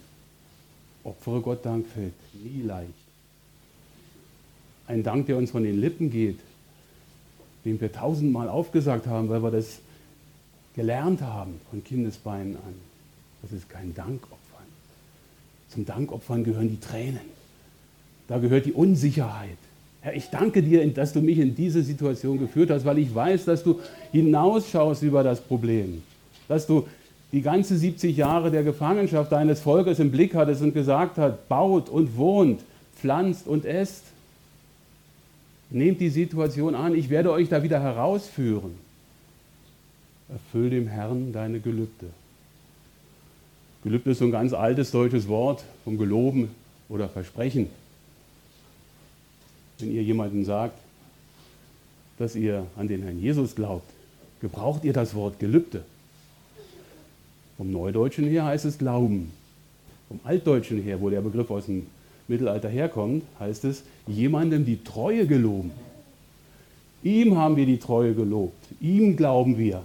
Opfere 1.05 1.41
Gott 1.41 1.65
Dank 1.65 1.87
fällt 1.87 2.13
nie 2.35 2.63
leicht. 2.63 2.91
Ein 4.87 5.03
Dank, 5.03 5.27
der 5.27 5.37
uns 5.37 5.51
von 5.51 5.65
den 5.65 5.81
Lippen 5.81 6.11
geht, 6.11 6.39
den 7.65 7.81
wir 7.81 7.93
tausendmal 7.93 8.49
aufgesagt 8.49 9.07
haben, 9.07 9.29
weil 9.29 9.43
wir 9.43 9.51
das 9.51 9.81
gelernt 10.75 11.21
haben 11.21 11.61
von 11.71 11.85
Kindesbeinen 11.85 12.57
an. 12.57 12.75
Das 13.43 13.53
ist 13.53 13.69
kein 13.69 13.95
Dankopfer. 13.95 14.38
Zum 15.69 15.85
Dankopfern 15.85 16.45
gehören 16.45 16.71
die 16.71 16.81
Tränen. 16.81 17.39
Da 18.29 18.39
gehört 18.39 18.67
die 18.67 18.73
Unsicherheit. 18.73 19.57
Herr, 20.01 20.15
ich 20.15 20.31
danke 20.31 20.63
dir, 20.63 20.87
dass 20.93 21.13
du 21.13 21.21
mich 21.21 21.39
in 21.39 21.55
diese 21.55 21.83
Situation 21.83 22.39
geführt 22.39 22.71
hast, 22.71 22.85
weil 22.85 22.99
ich 22.99 23.15
weiß, 23.15 23.47
dass 23.47 23.65
du 23.65 23.81
hinausschaust 24.13 25.03
über 25.03 25.23
das 25.23 25.41
Problem. 25.41 26.03
Dass 26.47 26.67
du 26.67 26.87
die 27.33 27.43
ganze 27.43 27.77
70 27.77 28.17
Jahre 28.17 28.51
der 28.51 28.63
Gefangenschaft 28.63 29.33
deines 29.33 29.61
Volkes 29.61 29.99
im 29.99 30.11
Blick 30.11 30.35
hattest 30.35 30.63
und 30.63 30.73
gesagt 30.73 31.19
hast, 31.19 31.49
baut 31.49 31.89
und 31.89 32.17
wohnt, 32.17 32.61
pflanzt 32.97 33.47
und 33.47 33.65
esst. 33.65 34.05
Nehmt 35.71 36.01
die 36.01 36.09
Situation 36.09 36.75
an, 36.75 36.95
ich 36.95 37.11
werde 37.11 37.31
euch 37.31 37.49
da 37.49 37.63
wieder 37.63 37.81
herausführen. 37.81 38.73
Erfüll 40.31 40.71
dem 40.71 40.87
Herrn 40.87 41.33
deine 41.33 41.61
Gelübde. 41.61 42.07
Gelübde 43.85 44.11
ist 44.11 44.19
so 44.19 44.25
ein 44.25 44.33
ganz 44.33 44.53
altes 44.53 44.91
deutsches 44.91 45.29
Wort 45.29 45.63
vom 45.85 45.99
Geloben 45.99 46.51
oder 46.89 47.09
Versprechen. 47.09 47.69
Wenn 49.79 49.93
ihr 49.93 50.03
jemandem 50.03 50.45
sagt, 50.45 50.77
dass 52.19 52.35
ihr 52.35 52.67
an 52.77 52.89
den 52.89 53.03
Herrn 53.03 53.21
Jesus 53.21 53.55
glaubt, 53.55 53.89
gebraucht 54.41 54.85
ihr 54.85 54.93
das 54.93 55.15
Wort 55.15 55.39
Gelübde. 55.39 55.85
Vom 57.57 57.71
Neudeutschen 57.71 58.27
her 58.27 58.45
heißt 58.47 58.65
es 58.65 58.79
Glauben. 58.79 59.31
Vom 60.09 60.19
Altdeutschen 60.25 60.83
her, 60.83 61.01
wo 61.01 61.11
der 61.11 61.21
Begriff 61.21 61.51
aus 61.51 61.67
dem 61.67 61.87
Mittelalter 62.27 62.69
herkommt, 62.69 63.23
heißt 63.39 63.65
es 63.65 63.85
jemandem 64.09 64.65
die 64.65 64.83
Treue 64.83 65.27
geloben. 65.27 65.71
Ihm 67.05 67.37
haben 67.37 67.57
wir 67.57 67.67
die 67.67 67.79
Treue 67.79 68.15
gelobt. 68.15 68.67
Ihm 68.81 69.17
glauben 69.17 69.57
wir. 69.57 69.85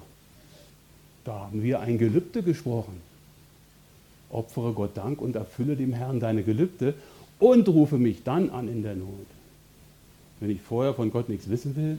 Da 1.25 1.41
haben 1.41 1.61
wir 1.61 1.79
ein 1.79 1.99
Gelübde 1.99 2.41
gesprochen 2.41 3.12
opfere 4.33 4.73
Gott 4.73 4.97
Dank 4.97 5.21
und 5.21 5.35
erfülle 5.35 5.75
dem 5.75 5.93
Herrn 5.93 6.19
deine 6.19 6.43
Gelübde 6.43 6.93
und 7.39 7.67
rufe 7.67 7.97
mich 7.97 8.23
dann 8.23 8.49
an 8.49 8.67
in 8.67 8.83
der 8.83 8.95
Not. 8.95 9.25
Wenn 10.39 10.49
ich 10.49 10.61
vorher 10.61 10.93
von 10.93 11.11
Gott 11.11 11.29
nichts 11.29 11.49
wissen 11.49 11.75
will, 11.75 11.97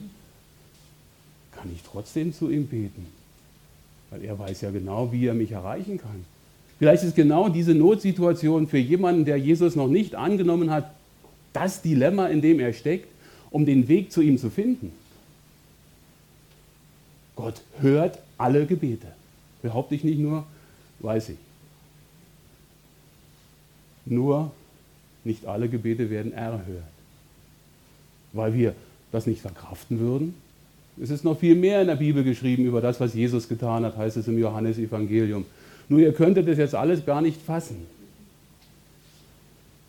kann 1.51 1.69
ich 1.73 1.81
trotzdem 1.83 2.33
zu 2.33 2.49
ihm 2.49 2.67
beten, 2.67 3.05
weil 4.09 4.23
er 4.23 4.37
weiß 4.37 4.61
ja 4.61 4.71
genau, 4.71 5.11
wie 5.11 5.25
er 5.25 5.33
mich 5.33 5.51
erreichen 5.51 5.97
kann. 5.97 6.25
Vielleicht 6.77 7.03
ist 7.03 7.15
genau 7.15 7.49
diese 7.49 7.73
Notsituation 7.73 8.67
für 8.67 8.77
jemanden, 8.77 9.25
der 9.25 9.37
Jesus 9.37 9.75
noch 9.75 9.87
nicht 9.87 10.15
angenommen 10.15 10.69
hat, 10.69 10.91
das 11.53 11.81
Dilemma, 11.81 12.27
in 12.27 12.41
dem 12.41 12.59
er 12.59 12.73
steckt, 12.73 13.07
um 13.49 13.65
den 13.65 13.87
Weg 13.87 14.11
zu 14.11 14.21
ihm 14.21 14.37
zu 14.37 14.49
finden. 14.49 14.91
Gott 17.35 17.61
hört 17.79 18.19
alle 18.37 18.65
Gebete. 18.65 19.07
Behaupte 19.61 19.95
ich 19.95 20.03
nicht 20.03 20.19
nur, 20.19 20.45
weiß 20.99 21.29
ich. 21.29 21.37
Nur 24.05 24.51
nicht 25.23 25.45
alle 25.45 25.67
Gebete 25.67 26.09
werden 26.09 26.33
erhört, 26.33 26.83
weil 28.33 28.53
wir 28.53 28.75
das 29.11 29.25
nicht 29.25 29.41
verkraften 29.41 29.99
würden. 29.99 30.35
Es 31.01 31.09
ist 31.09 31.23
noch 31.23 31.37
viel 31.39 31.55
mehr 31.55 31.81
in 31.81 31.87
der 31.87 31.95
Bibel 31.95 32.23
geschrieben 32.23 32.65
über 32.65 32.79
das, 32.79 32.99
was 32.99 33.13
Jesus 33.13 33.49
getan 33.49 33.83
hat, 33.83 33.97
heißt 33.97 34.17
es 34.17 34.27
im 34.27 34.37
Johannesevangelium. 34.37 35.45
Nur 35.89 35.99
ihr 35.99 36.13
könntet 36.13 36.47
das 36.47 36.57
jetzt 36.57 36.75
alles 36.75 37.05
gar 37.05 37.21
nicht 37.21 37.41
fassen. 37.41 37.77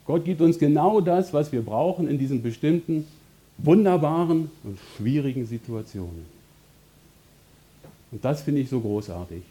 Gott 0.07 0.25
gibt 0.25 0.41
uns 0.41 0.59
genau 0.59 1.01
das, 1.01 1.33
was 1.33 1.53
wir 1.53 1.63
brauchen 1.63 2.09
in 2.09 2.19
diesen 2.19 2.43
bestimmten 2.43 3.07
wunderbaren 3.59 4.51
und 4.65 4.79
schwierigen 4.97 5.47
Situationen. 5.47 6.27
Und 8.13 8.25
das 8.25 8.43
finde 8.43 8.61
ich 8.61 8.69
so 8.69 8.81
großartig, 8.81 9.43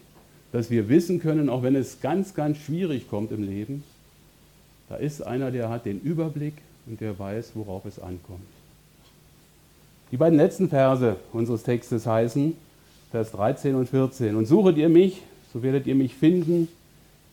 dass 0.52 0.70
wir 0.70 0.88
wissen 0.88 1.20
können, 1.20 1.48
auch 1.48 1.62
wenn 1.62 1.76
es 1.76 2.00
ganz, 2.00 2.34
ganz 2.34 2.58
schwierig 2.58 3.08
kommt 3.08 3.32
im 3.32 3.42
Leben, 3.42 3.84
da 4.88 4.96
ist 4.96 5.26
einer, 5.26 5.50
der 5.50 5.68
hat 5.68 5.86
den 5.86 6.00
Überblick 6.00 6.54
und 6.86 7.00
der 7.00 7.18
weiß, 7.18 7.52
worauf 7.54 7.84
es 7.84 7.98
ankommt. 7.98 8.40
Die 10.12 10.16
beiden 10.16 10.38
letzten 10.38 10.68
Verse 10.68 11.16
unseres 11.32 11.64
Textes 11.64 12.06
heißen, 12.06 12.56
Vers 13.10 13.32
13 13.32 13.74
und 13.74 13.88
14. 13.88 14.36
Und 14.36 14.46
suchet 14.46 14.76
ihr 14.76 14.88
mich, 14.88 15.22
so 15.52 15.62
werdet 15.62 15.86
ihr 15.86 15.94
mich 15.94 16.14
finden. 16.14 16.68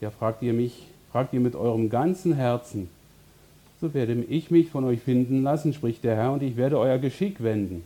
Ja, 0.01 0.09
fragt 0.09 0.41
ihr 0.41 0.53
mich, 0.53 0.87
fragt 1.11 1.33
ihr 1.33 1.39
mit 1.39 1.55
eurem 1.55 1.89
ganzen 1.89 2.33
Herzen, 2.33 2.89
so 3.79 3.93
werde 3.93 4.13
ich 4.13 4.49
mich 4.49 4.69
von 4.69 4.85
euch 4.85 5.01
finden 5.01 5.43
lassen, 5.43 5.73
spricht 5.73 6.03
der 6.03 6.15
Herr, 6.15 6.31
und 6.31 6.41
ich 6.41 6.57
werde 6.57 6.79
euer 6.79 6.97
Geschick 6.97 7.43
wenden 7.43 7.83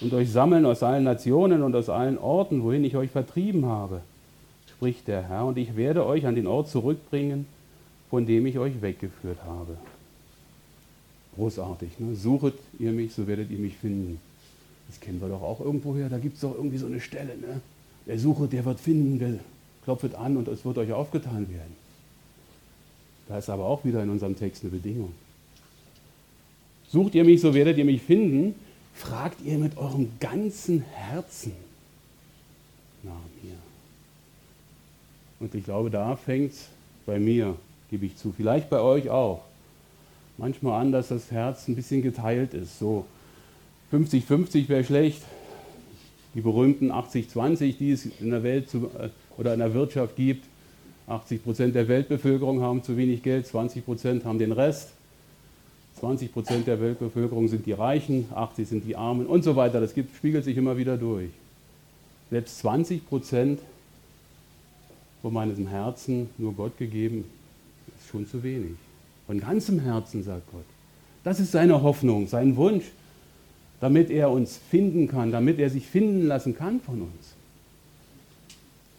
und 0.00 0.12
euch 0.14 0.30
sammeln 0.30 0.66
aus 0.66 0.82
allen 0.82 1.04
Nationen 1.04 1.62
und 1.62 1.74
aus 1.76 1.88
allen 1.88 2.18
Orten, 2.18 2.62
wohin 2.62 2.84
ich 2.84 2.96
euch 2.96 3.10
vertrieben 3.10 3.66
habe, 3.66 4.00
spricht 4.68 5.06
der 5.08 5.28
Herr, 5.28 5.46
und 5.46 5.58
ich 5.58 5.76
werde 5.76 6.04
euch 6.06 6.26
an 6.26 6.34
den 6.34 6.46
Ort 6.46 6.68
zurückbringen, 6.68 7.46
von 8.12 8.26
dem 8.26 8.44
ich 8.44 8.58
euch 8.58 8.82
weggeführt 8.82 9.42
habe. 9.42 9.78
Großartig. 11.34 11.98
Ne? 11.98 12.14
Suchet 12.14 12.52
ihr 12.78 12.92
mich, 12.92 13.14
so 13.14 13.26
werdet 13.26 13.50
ihr 13.50 13.58
mich 13.58 13.74
finden. 13.78 14.20
Das 14.86 15.00
kennen 15.00 15.18
wir 15.18 15.30
doch 15.30 15.40
auch 15.40 15.60
irgendwoher. 15.60 16.10
Da 16.10 16.18
gibt 16.18 16.34
es 16.34 16.42
doch 16.42 16.54
irgendwie 16.54 16.76
so 16.76 16.84
eine 16.84 17.00
Stelle. 17.00 17.38
Ne? 17.38 17.62
Wer 18.04 18.18
sucht, 18.18 18.52
der 18.52 18.66
wird 18.66 18.80
finden, 18.80 19.18
wer 19.18 19.38
klopft 19.84 20.14
an 20.14 20.36
und 20.36 20.46
es 20.48 20.62
wird 20.62 20.76
euch 20.76 20.92
aufgetan 20.92 21.48
werden. 21.48 21.74
Da 23.28 23.38
ist 23.38 23.48
aber 23.48 23.64
auch 23.64 23.82
wieder 23.82 24.02
in 24.02 24.10
unserem 24.10 24.36
Text 24.36 24.62
eine 24.62 24.72
Bedingung. 24.72 25.14
Sucht 26.90 27.14
ihr 27.14 27.24
mich, 27.24 27.40
so 27.40 27.54
werdet 27.54 27.78
ihr 27.78 27.86
mich 27.86 28.02
finden. 28.02 28.54
Fragt 28.92 29.40
ihr 29.40 29.56
mit 29.56 29.78
eurem 29.78 30.10
ganzen 30.20 30.82
Herzen 30.82 31.52
nach 33.04 33.14
mir. 33.42 33.54
Und 35.40 35.54
ich 35.54 35.64
glaube, 35.64 35.88
da 35.88 36.14
fängt 36.14 36.52
bei 37.06 37.18
mir 37.18 37.56
gebe 37.92 38.06
ich 38.06 38.16
zu. 38.16 38.32
Vielleicht 38.34 38.70
bei 38.70 38.80
euch 38.80 39.10
auch. 39.10 39.42
Manchmal 40.38 40.80
an, 40.80 40.92
dass 40.92 41.08
das 41.08 41.30
Herz 41.30 41.68
ein 41.68 41.76
bisschen 41.76 42.00
geteilt 42.02 42.54
ist. 42.54 42.78
So 42.78 43.04
50-50 43.92 44.68
wäre 44.70 44.82
schlecht. 44.82 45.22
Die 46.34 46.40
berühmten 46.40 46.90
80-20, 46.90 47.76
die 47.76 47.92
es 47.92 48.06
in 48.06 48.30
der 48.30 48.42
Welt 48.42 48.70
zu, 48.70 48.90
äh, 48.98 49.10
oder 49.36 49.52
in 49.52 49.60
der 49.60 49.74
Wirtschaft 49.74 50.16
gibt. 50.16 50.46
80 51.06 51.44
Prozent 51.44 51.74
der 51.74 51.86
Weltbevölkerung 51.86 52.62
haben 52.62 52.82
zu 52.82 52.96
wenig 52.96 53.22
Geld, 53.22 53.46
20 53.46 53.84
Prozent 53.84 54.24
haben 54.24 54.38
den 54.38 54.52
Rest. 54.52 54.92
20 56.00 56.32
Prozent 56.32 56.66
der 56.66 56.80
Weltbevölkerung 56.80 57.48
sind 57.48 57.66
die 57.66 57.72
Reichen, 57.72 58.26
80 58.34 58.68
sind 58.68 58.86
die 58.86 58.96
Armen 58.96 59.26
und 59.26 59.44
so 59.44 59.54
weiter. 59.54 59.82
Das 59.82 59.92
gibt, 59.92 60.16
spiegelt 60.16 60.44
sich 60.44 60.56
immer 60.56 60.78
wieder 60.78 60.96
durch. 60.96 61.28
Selbst 62.30 62.58
20 62.60 63.06
Prozent 63.06 63.60
von 65.20 65.34
meinem 65.34 65.66
Herzen 65.66 66.30
nur 66.38 66.54
Gott 66.54 66.78
gegeben, 66.78 67.24
schon 68.12 68.26
zu 68.26 68.42
wenig. 68.42 68.76
Von 69.26 69.40
ganzem 69.40 69.80
Herzen, 69.80 70.22
sagt 70.22 70.50
Gott. 70.52 70.64
Das 71.24 71.40
ist 71.40 71.52
seine 71.52 71.82
Hoffnung, 71.82 72.28
sein 72.28 72.56
Wunsch, 72.56 72.84
damit 73.80 74.10
er 74.10 74.30
uns 74.30 74.60
finden 74.70 75.08
kann, 75.08 75.32
damit 75.32 75.58
er 75.58 75.70
sich 75.70 75.86
finden 75.86 76.26
lassen 76.26 76.56
kann 76.56 76.80
von 76.80 77.02
uns. 77.02 77.34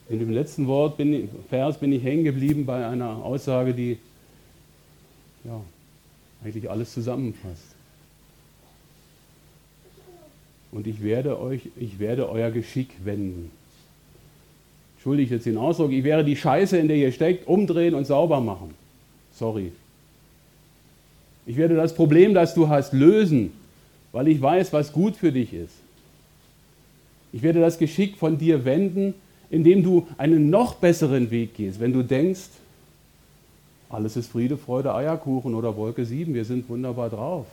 In 0.09 0.19
dem 0.19 0.31
letzten 0.31 0.67
Wort 0.67 0.97
bin, 0.97 1.29
Vers 1.49 1.77
bin 1.77 1.93
ich 1.93 2.03
hängen 2.03 2.23
geblieben 2.23 2.65
bei 2.65 2.85
einer 2.85 3.23
Aussage, 3.23 3.73
die 3.73 3.97
ja, 5.45 5.61
eigentlich 6.43 6.69
alles 6.69 6.93
zusammenfasst. 6.93 7.73
Und 10.71 10.87
ich 10.87 11.03
werde 11.03 11.39
euch, 11.39 11.69
ich 11.77 11.99
werde 11.99 12.29
euer 12.29 12.51
Geschick 12.51 12.89
wenden. 13.03 13.51
Entschuldige 14.95 15.35
jetzt 15.35 15.45
den 15.45 15.57
Ausdruck, 15.57 15.91
ich 15.91 16.03
werde 16.03 16.23
die 16.23 16.35
Scheiße, 16.35 16.77
in 16.77 16.87
der 16.87 16.97
ihr 16.97 17.11
steckt, 17.11 17.47
umdrehen 17.47 17.93
und 17.93 18.05
sauber 18.05 18.41
machen. 18.41 18.73
Sorry. 19.33 19.71
Ich 21.45 21.57
werde 21.57 21.75
das 21.75 21.93
Problem, 21.93 22.33
das 22.33 22.53
du 22.53 22.69
hast, 22.69 22.93
lösen, 22.93 23.51
weil 24.11 24.27
ich 24.27 24.41
weiß, 24.41 24.71
was 24.73 24.93
gut 24.93 25.15
für 25.15 25.31
dich 25.31 25.53
ist. 25.53 25.73
Ich 27.33 27.41
werde 27.41 27.59
das 27.59 27.77
Geschick 27.77 28.17
von 28.17 28.37
dir 28.37 28.63
wenden, 28.63 29.15
indem 29.49 29.83
du 29.83 30.07
einen 30.17 30.49
noch 30.49 30.75
besseren 30.75 31.31
Weg 31.31 31.55
gehst. 31.55 31.79
Wenn 31.79 31.93
du 31.93 32.03
denkst, 32.03 32.49
alles 33.89 34.15
ist 34.15 34.31
Friede, 34.31 34.57
Freude, 34.57 34.93
Eierkuchen 34.93 35.53
oder 35.53 35.75
Wolke 35.75 36.05
7, 36.05 36.33
wir 36.33 36.45
sind 36.45 36.69
wunderbar 36.69 37.09
drauf. 37.09 37.45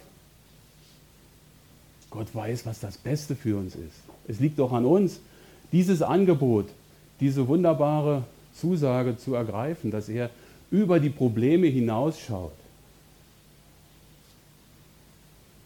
Gott 2.11 2.35
weiß, 2.35 2.67
was 2.67 2.81
das 2.81 2.99
Beste 2.99 3.37
für 3.37 3.57
uns 3.57 3.75
ist. 3.75 4.03
Es 4.27 4.41
liegt 4.41 4.59
doch 4.59 4.73
an 4.73 4.85
uns, 4.85 5.21
dieses 5.73 6.03
Angebot, 6.03 6.67
diese 7.21 7.47
wunderbare 7.47 8.25
Zusage 8.55 9.17
zu 9.17 9.35
ergreifen, 9.35 9.91
dass 9.91 10.09
er 10.09 10.31
über 10.71 11.01
die 11.01 11.11
Probleme 11.11 11.67
hinausschaut. 11.67 12.53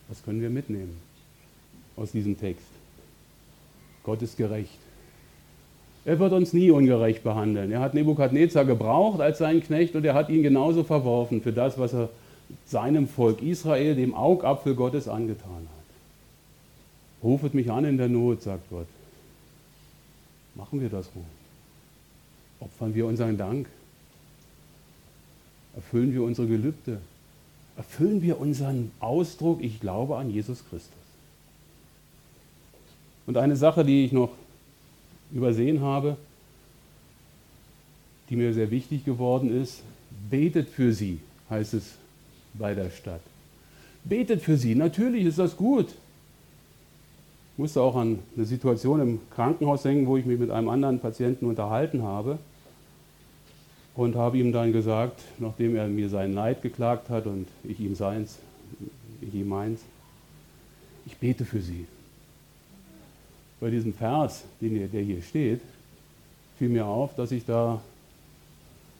Was 0.08 0.22
können 0.22 0.40
wir 0.40 0.50
mitnehmen 0.50 0.96
aus 1.96 2.12
diesem 2.12 2.38
Text? 2.38 2.66
Gott 4.02 4.22
ist 4.22 4.36
gerecht. 4.36 4.78
Er 6.04 6.18
wird 6.18 6.32
uns 6.32 6.52
nie 6.52 6.70
ungerecht 6.70 7.22
behandeln. 7.22 7.72
Er 7.72 7.80
hat 7.80 7.94
Nebukadnezar 7.94 8.66
gebraucht 8.66 9.20
als 9.20 9.38
seinen 9.38 9.62
Knecht 9.62 9.94
und 9.96 10.04
er 10.04 10.14
hat 10.14 10.28
ihn 10.28 10.42
genauso 10.42 10.84
verworfen 10.84 11.40
für 11.40 11.52
das, 11.52 11.78
was 11.78 11.94
er 11.94 12.10
seinem 12.66 13.08
Volk 13.08 13.42
Israel, 13.42 13.94
dem 13.94 14.14
Augapfel 14.14 14.74
Gottes, 14.74 15.08
angetan 15.08 15.50
hat. 15.50 15.84
Rufet 17.22 17.54
mich 17.54 17.70
an 17.70 17.86
in 17.86 17.96
der 17.96 18.08
Not, 18.08 18.42
sagt 18.42 18.68
Gott. 18.68 18.86
Machen 20.54 20.80
wir 20.82 20.90
das 20.90 21.06
ruhig. 21.14 21.24
Opfern 22.60 22.94
wir 22.94 23.06
unseren 23.06 23.38
Dank. 23.38 23.66
Erfüllen 25.76 26.12
wir 26.12 26.22
unsere 26.22 26.46
Gelübde. 26.46 27.00
Erfüllen 27.76 28.22
wir 28.22 28.40
unseren 28.40 28.92
Ausdruck, 29.00 29.62
ich 29.62 29.80
glaube 29.80 30.16
an 30.16 30.30
Jesus 30.30 30.62
Christus. 30.68 30.92
Und 33.26 33.36
eine 33.36 33.56
Sache, 33.56 33.84
die 33.84 34.04
ich 34.04 34.12
noch 34.12 34.30
übersehen 35.32 35.80
habe, 35.80 36.16
die 38.30 38.36
mir 38.36 38.54
sehr 38.54 38.70
wichtig 38.70 39.04
geworden 39.04 39.60
ist. 39.60 39.82
Betet 40.30 40.68
für 40.68 40.92
sie, 40.92 41.18
heißt 41.50 41.74
es 41.74 41.94
bei 42.54 42.74
der 42.74 42.90
Stadt. 42.90 43.20
Betet 44.04 44.42
für 44.42 44.56
sie. 44.56 44.74
Natürlich 44.74 45.24
ist 45.24 45.38
das 45.38 45.56
gut. 45.56 45.88
Ich 45.88 47.58
musste 47.58 47.80
auch 47.80 47.96
an 47.96 48.20
eine 48.36 48.44
Situation 48.44 49.00
im 49.00 49.20
Krankenhaus 49.30 49.82
denken, 49.82 50.06
wo 50.06 50.16
ich 50.16 50.26
mich 50.26 50.38
mit 50.38 50.50
einem 50.50 50.68
anderen 50.68 51.00
Patienten 51.00 51.46
unterhalten 51.46 52.02
habe 52.02 52.38
und 53.94 54.16
habe 54.16 54.38
ihm 54.38 54.52
dann 54.52 54.72
gesagt, 54.72 55.20
nachdem 55.38 55.76
er 55.76 55.86
mir 55.86 56.08
sein 56.08 56.32
Leid 56.32 56.62
geklagt 56.62 57.10
hat 57.10 57.26
und 57.26 57.46
ich 57.62 57.78
ihm 57.80 57.94
seins, 57.94 58.38
ich 59.20 59.34
ihm 59.34 59.48
meins, 59.48 59.80
ich 61.06 61.16
bete 61.16 61.44
für 61.44 61.60
sie 61.60 61.86
bei 63.60 63.70
diesem 63.70 63.94
Vers, 63.94 64.44
der 64.60 65.02
hier 65.02 65.22
steht, 65.22 65.60
fiel 66.58 66.68
mir 66.68 66.86
auf, 66.86 67.14
dass 67.14 67.32
ich 67.32 67.46
da 67.46 67.80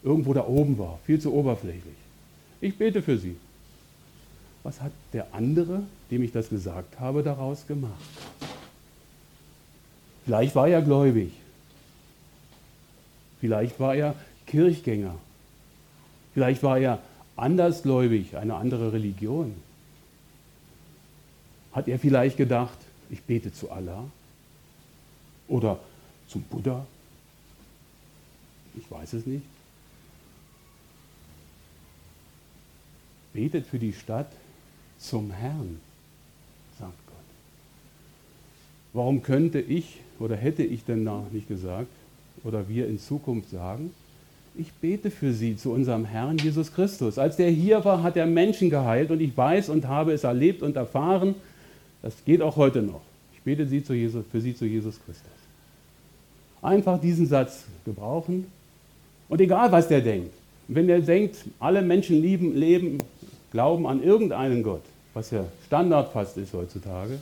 irgendwo 0.03 0.33
da 0.33 0.47
oben 0.47 0.79
war, 0.79 0.99
viel 1.05 1.21
zu 1.21 1.35
oberflächlich. 1.35 1.95
Ich 2.61 2.77
bete 2.79 3.03
für 3.03 3.19
sie. 3.19 3.37
Was 4.63 4.81
hat 4.81 4.93
der 5.13 5.27
andere, 5.33 5.83
dem 6.11 6.23
ich 6.23 6.33
das 6.33 6.49
gesagt 6.49 6.99
habe, 6.99 7.23
daraus 7.23 7.67
gemacht? 7.67 7.93
Vielleicht 10.25 10.55
war 10.55 10.69
er 10.69 10.81
gläubig. 10.81 11.33
Vielleicht 13.41 13.79
war 13.79 13.95
er 13.95 14.15
Kirchgänger. 14.55 15.17
Vielleicht 16.33 16.63
war 16.63 16.79
er 16.79 17.03
andersgläubig, 17.35 18.37
eine 18.37 18.55
andere 18.55 18.93
Religion. 18.93 19.53
Hat 21.73 21.89
er 21.89 21.99
vielleicht 21.99 22.37
gedacht, 22.37 22.79
ich 23.11 23.21
bete 23.23 23.53
zu 23.53 23.73
Allah? 23.73 24.05
Oder 25.49 25.81
zum 26.29 26.43
Buddha? 26.43 26.87
Ich 28.77 28.89
weiß 28.89 29.15
es 29.15 29.27
nicht. 29.27 29.45
Betet 33.33 33.67
für 33.67 33.81
die 33.81 33.93
Stadt 33.93 34.31
zum 35.01 35.33
Herrn, 35.33 35.81
sagt 36.79 37.07
Gott. 37.09 37.17
Warum 38.93 39.25
könnte 39.25 39.59
ich 39.59 39.99
oder 40.21 40.37
hätte 40.37 40.63
ich 40.63 40.85
denn 40.85 41.05
da 41.05 41.27
nicht 41.33 41.49
gesagt 41.49 41.91
oder 42.45 42.69
wir 42.69 42.87
in 42.87 43.01
Zukunft 43.01 43.51
sagen, 43.51 43.93
ich 44.57 44.73
bete 44.73 45.11
für 45.11 45.33
sie 45.33 45.57
zu 45.57 45.73
unserem 45.73 46.05
Herrn 46.05 46.39
Jesus 46.39 46.73
Christus. 46.73 47.19
Als 47.19 47.37
der 47.37 47.51
hier 47.51 47.85
war, 47.85 48.03
hat 48.03 48.17
er 48.17 48.27
Menschen 48.27 48.71
geheilt 48.71 49.11
und 49.11 49.21
ich 49.21 49.37
weiß 49.37 49.69
und 49.69 49.89
habe 49.89 50.13
es 50.13 50.25
erlebt 50.25 50.63
und 50.63 50.77
erfahren, 50.77 51.35
das 52.03 52.15
geht 52.25 52.41
auch 52.41 52.57
heute 52.57 52.83
noch. 52.83 53.01
Ich 53.35 53.41
bete 53.41 53.67
sie 53.67 53.79
Jesus, 53.79 54.25
für 54.31 54.41
sie 54.41 54.55
zu 54.55 54.65
Jesus 54.65 54.97
Christus. 55.05 55.31
Einfach 56.63 57.01
diesen 57.01 57.27
Satz 57.27 57.65
gebrauchen 57.85 58.47
und 59.29 59.41
egal, 59.41 59.73
was 59.73 59.89
der 59.89 60.01
denkt. 60.01 60.33
Wenn 60.69 60.87
der 60.87 61.01
denkt, 61.01 61.37
alle 61.59 61.83
Menschen 61.83 62.23
lieben, 62.23 62.55
leben, 62.55 62.99
glauben 63.51 63.87
an 63.87 64.03
irgendeinen 64.03 64.63
Gott, 64.63 64.83
was 65.13 65.31
ja 65.31 65.45
Standard 65.67 66.13
fast 66.13 66.37
ist 66.39 66.55
heutzutage, 66.55 67.19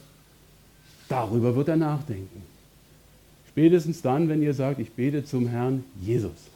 darüber 1.09 1.57
wird 1.57 1.69
er 1.69 1.77
nachdenken. 1.77 2.43
Spätestens 3.49 4.01
dann, 4.03 4.29
wenn 4.29 4.43
ihr 4.43 4.55
sagt, 4.55 4.79
ich 4.79 4.93
bete 4.93 5.25
zum 5.25 5.49
Herrn 5.49 5.85
Jesus. 6.01 6.53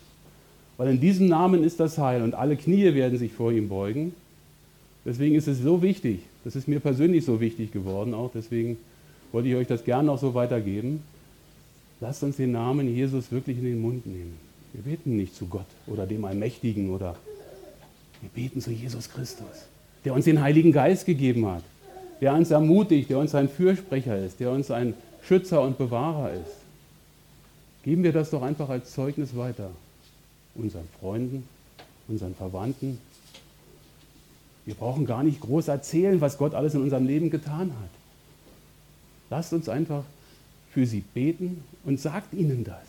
Weil 0.77 0.91
in 0.91 1.01
diesem 1.01 1.29
Namen 1.29 1.65
ist 1.65 1.81
das 1.81 1.99
Heil 1.99 2.23
und 2.23 2.35
alle 2.35 2.57
Knie 2.57 2.95
werden 2.95 3.19
sich 3.19 3.33
vor 3.33 3.53
ihm 3.53 3.69
beugen. 3.69 4.15
Deswegen 5.05 5.35
ist 5.35 5.49
es 5.49 5.61
so 5.61 5.83
wichtig, 5.83 6.21
das 6.45 6.57
ist 6.57 6.69
mir 6.69 6.81
persönlich 6.81 7.25
so 7.25 7.41
wichtig 7.41 7.73
geworden 7.73 8.12
auch, 8.12 8.31
deswegen 8.35 8.77
wollte 9.33 9.49
ich 9.49 9.55
euch 9.55 9.67
das 9.67 9.85
gerne 9.85 10.07
noch 10.07 10.19
so 10.19 10.35
weitergeben. 10.35 11.03
Lasst 12.01 12.23
uns 12.23 12.37
den 12.37 12.53
Namen 12.53 12.95
Jesus 12.95 13.33
wirklich 13.33 13.57
in 13.59 13.65
den 13.65 13.81
Mund 13.81 14.07
nehmen. 14.07 14.37
Wir 14.73 14.83
beten 14.83 15.17
nicht 15.17 15.35
zu 15.35 15.47
Gott 15.47 15.67
oder 15.87 16.07
dem 16.07 16.25
Allmächtigen 16.25 16.91
oder 16.91 17.17
wir 18.21 18.31
beten 18.31 18.61
zu 18.61 18.71
Jesus 18.71 19.09
Christus, 19.09 19.47
der 20.05 20.12
uns 20.12 20.25
den 20.25 20.41
Heiligen 20.41 20.73
Geist 20.73 21.07
gegeben 21.07 21.47
hat, 21.47 21.62
der 22.21 22.35
uns 22.35 22.51
ermutigt, 22.51 23.09
der 23.09 23.19
uns 23.19 23.35
ein 23.35 23.49
Fürsprecher 23.49 24.19
ist, 24.19 24.41
der 24.41 24.51
uns 24.51 24.71
ein 24.71 24.95
Schützer 25.23 25.62
und 25.62 25.79
Bewahrer 25.79 26.33
ist. 26.33 26.57
Geben 27.85 28.03
wir 28.03 28.12
das 28.12 28.31
doch 28.31 28.43
einfach 28.43 28.69
als 28.69 28.93
Zeugnis 28.93 29.37
weiter. 29.37 29.71
Unseren 30.59 30.88
Freunden, 31.01 31.49
unseren 32.09 32.35
Verwandten. 32.35 32.99
Wir 34.64 34.75
brauchen 34.75 35.07
gar 35.07 35.23
nicht 35.23 35.40
groß 35.40 35.69
erzählen, 35.69 36.21
was 36.21 36.38
Gott 36.38 36.55
alles 36.55 36.75
in 36.75 36.83
unserem 36.83 37.07
Leben 37.07 37.31
getan 37.31 37.71
hat. 37.71 37.90
Lasst 39.31 39.53
uns 39.53 39.69
einfach 39.69 40.05
für 40.73 40.87
sie 40.87 41.03
beten 41.14 41.62
und 41.85 42.01
sagt 42.01 42.35
ihnen 42.35 42.64
das. 42.64 42.83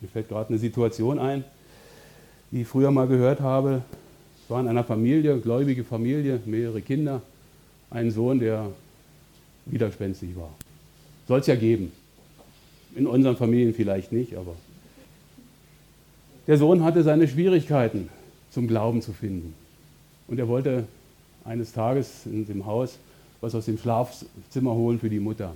Mir 0.00 0.08
fällt 0.08 0.28
gerade 0.28 0.50
eine 0.50 0.58
Situation 0.58 1.18
ein, 1.18 1.44
die 2.50 2.62
ich 2.62 2.68
früher 2.68 2.90
mal 2.90 3.06
gehört 3.06 3.40
habe. 3.40 3.82
Es 4.42 4.50
war 4.50 4.60
in 4.60 4.68
einer 4.68 4.84
Familie, 4.84 5.38
gläubige 5.38 5.84
Familie, 5.84 6.40
mehrere 6.44 6.82
Kinder, 6.82 7.22
ein 7.90 8.10
Sohn, 8.10 8.40
der 8.40 8.70
widerspenstig 9.66 10.36
war. 10.36 10.52
Soll 11.28 11.40
es 11.40 11.46
ja 11.46 11.54
geben. 11.54 11.92
In 12.94 13.06
unseren 13.06 13.36
Familien 13.36 13.74
vielleicht 13.74 14.12
nicht, 14.12 14.36
aber 14.36 14.54
der 16.46 16.58
Sohn 16.58 16.82
hatte 16.82 17.02
seine 17.02 17.28
Schwierigkeiten 17.28 18.08
zum 18.50 18.68
Glauben 18.68 19.02
zu 19.02 19.12
finden. 19.12 19.54
Und 20.28 20.38
er 20.38 20.48
wollte 20.48 20.84
eines 21.44 21.72
Tages 21.72 22.26
in 22.26 22.46
dem 22.46 22.66
Haus 22.66 22.98
was 23.42 23.54
aus 23.56 23.66
dem 23.66 23.76
Schlafzimmer 23.76 24.72
holen 24.72 24.98
für 24.98 25.10
die 25.10 25.20
Mutter. 25.20 25.54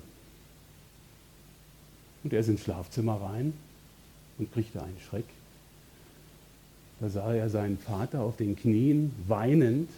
Und 2.25 2.33
er 2.33 2.40
ist 2.40 2.49
ins 2.49 2.62
Schlafzimmer 2.62 3.14
rein 3.22 3.55
und 4.38 4.53
kriegte 4.53 4.83
einen 4.83 4.99
Schreck. 5.09 5.25
Da 7.01 7.09
sah 7.09 7.33
er 7.33 7.49
seinen 7.49 7.79
Vater 7.79 8.20
auf 8.20 8.37
den 8.37 8.57
Knien 8.57 9.12
weinend 9.29 9.88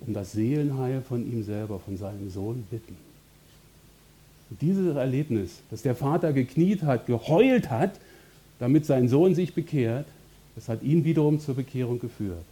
um 0.00 0.12
das 0.12 0.32
Seelenheil 0.32 1.02
von 1.02 1.30
ihm 1.30 1.44
selber, 1.44 1.78
von 1.78 1.96
seinem 1.96 2.30
Sohn 2.30 2.66
bitten. 2.70 2.96
Und 4.50 4.60
dieses 4.60 4.96
Erlebnis, 4.96 5.60
dass 5.70 5.82
der 5.82 5.94
Vater 5.94 6.32
gekniet 6.32 6.82
hat, 6.82 7.06
geheult 7.06 7.70
hat, 7.70 8.00
damit 8.58 8.86
sein 8.86 9.08
Sohn 9.08 9.34
sich 9.34 9.54
bekehrt, 9.54 10.06
das 10.54 10.68
hat 10.68 10.82
ihn 10.82 11.04
wiederum 11.04 11.40
zur 11.40 11.54
Bekehrung 11.54 11.98
geführt. 11.98 12.44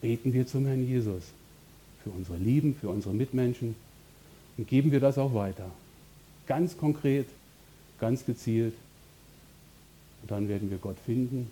Beten 0.00 0.32
wir 0.32 0.46
zum 0.46 0.66
Herrn 0.66 0.86
Jesus 0.86 1.22
für 2.02 2.10
unsere 2.10 2.38
Lieben, 2.38 2.74
für 2.74 2.88
unsere 2.88 3.14
Mitmenschen 3.14 3.74
und 4.56 4.66
geben 4.66 4.92
wir 4.92 5.00
das 5.00 5.18
auch 5.18 5.34
weiter. 5.34 5.70
Ganz 6.46 6.76
konkret, 6.76 7.26
ganz 7.98 8.24
gezielt. 8.24 8.74
Und 10.22 10.30
dann 10.30 10.48
werden 10.48 10.70
wir 10.70 10.78
Gott 10.78 10.96
finden 11.04 11.50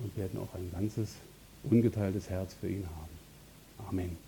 und 0.00 0.16
werden 0.16 0.38
auch 0.40 0.54
ein 0.54 0.70
ganzes, 0.72 1.14
ungeteiltes 1.62 2.28
Herz 2.28 2.54
für 2.54 2.68
ihn 2.68 2.84
haben. 2.84 3.88
Amen. 3.88 4.23